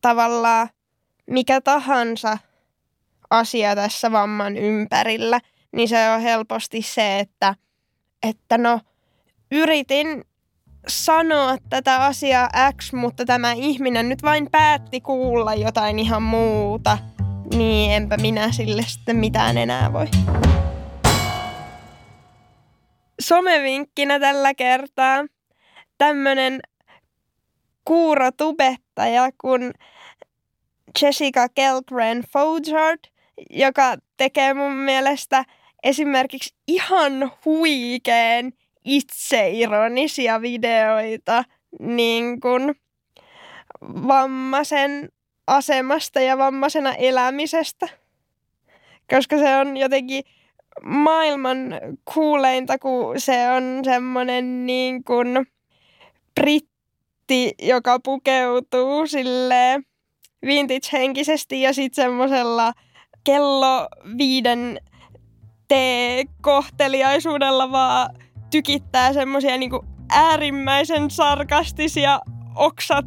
[0.00, 0.68] tavallaan
[1.26, 2.38] mikä tahansa
[3.30, 5.40] asia tässä vamman ympärillä,
[5.72, 7.54] niin se on helposti se, että,
[8.22, 8.80] että no
[9.50, 10.24] yritin
[10.88, 16.98] sanoa tätä asiaa X, mutta tämä ihminen nyt vain päätti kuulla jotain ihan muuta,
[17.54, 20.06] niin enpä minä sille sitten mitään enää voi.
[23.20, 25.24] Somevinkkinä tällä kertaa
[25.98, 26.60] tämmönen
[27.84, 29.72] kuurotubettaja kun
[31.02, 33.00] Jessica Gelgren Fojard,
[33.50, 35.44] joka tekee mun mielestä
[35.82, 38.52] esimerkiksi ihan huikeen
[38.84, 41.44] itseironisia videoita
[41.80, 42.74] niin kuin
[43.82, 45.08] vammaisen
[45.46, 47.88] asemasta ja vammaisena elämisestä.
[49.10, 50.24] Koska se on jotenkin
[50.82, 51.58] maailman
[52.14, 55.46] kuuleinta, kun se on semmoinen niin kuin
[56.40, 59.84] britti, joka pukeutuu silleen
[60.46, 62.72] vintage-henkisesti ja sitten semmoisella
[63.24, 64.80] kello viiden
[65.68, 68.10] T-kohteliaisuudella vaan
[68.50, 72.20] tykittää semmoisia niinku äärimmäisen sarkastisia
[72.54, 73.06] oksat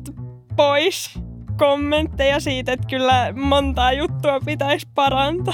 [0.56, 1.20] pois
[1.58, 5.54] kommentteja siitä, että kyllä montaa juttua pitäisi parantaa.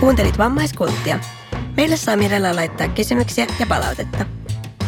[0.00, 1.18] Kuuntelit vammaiskulttia.
[1.76, 4.26] Meille saa mielellään laittaa kysymyksiä ja palautetta.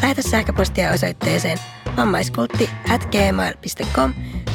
[0.02, 1.58] Lähetä sähköpostia osoitteeseen
[1.96, 2.70] vammaiskultti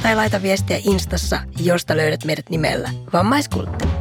[0.04, 4.01] tai laita viestiä Instassa, josta löydät meidät nimellä Vammaiskultti.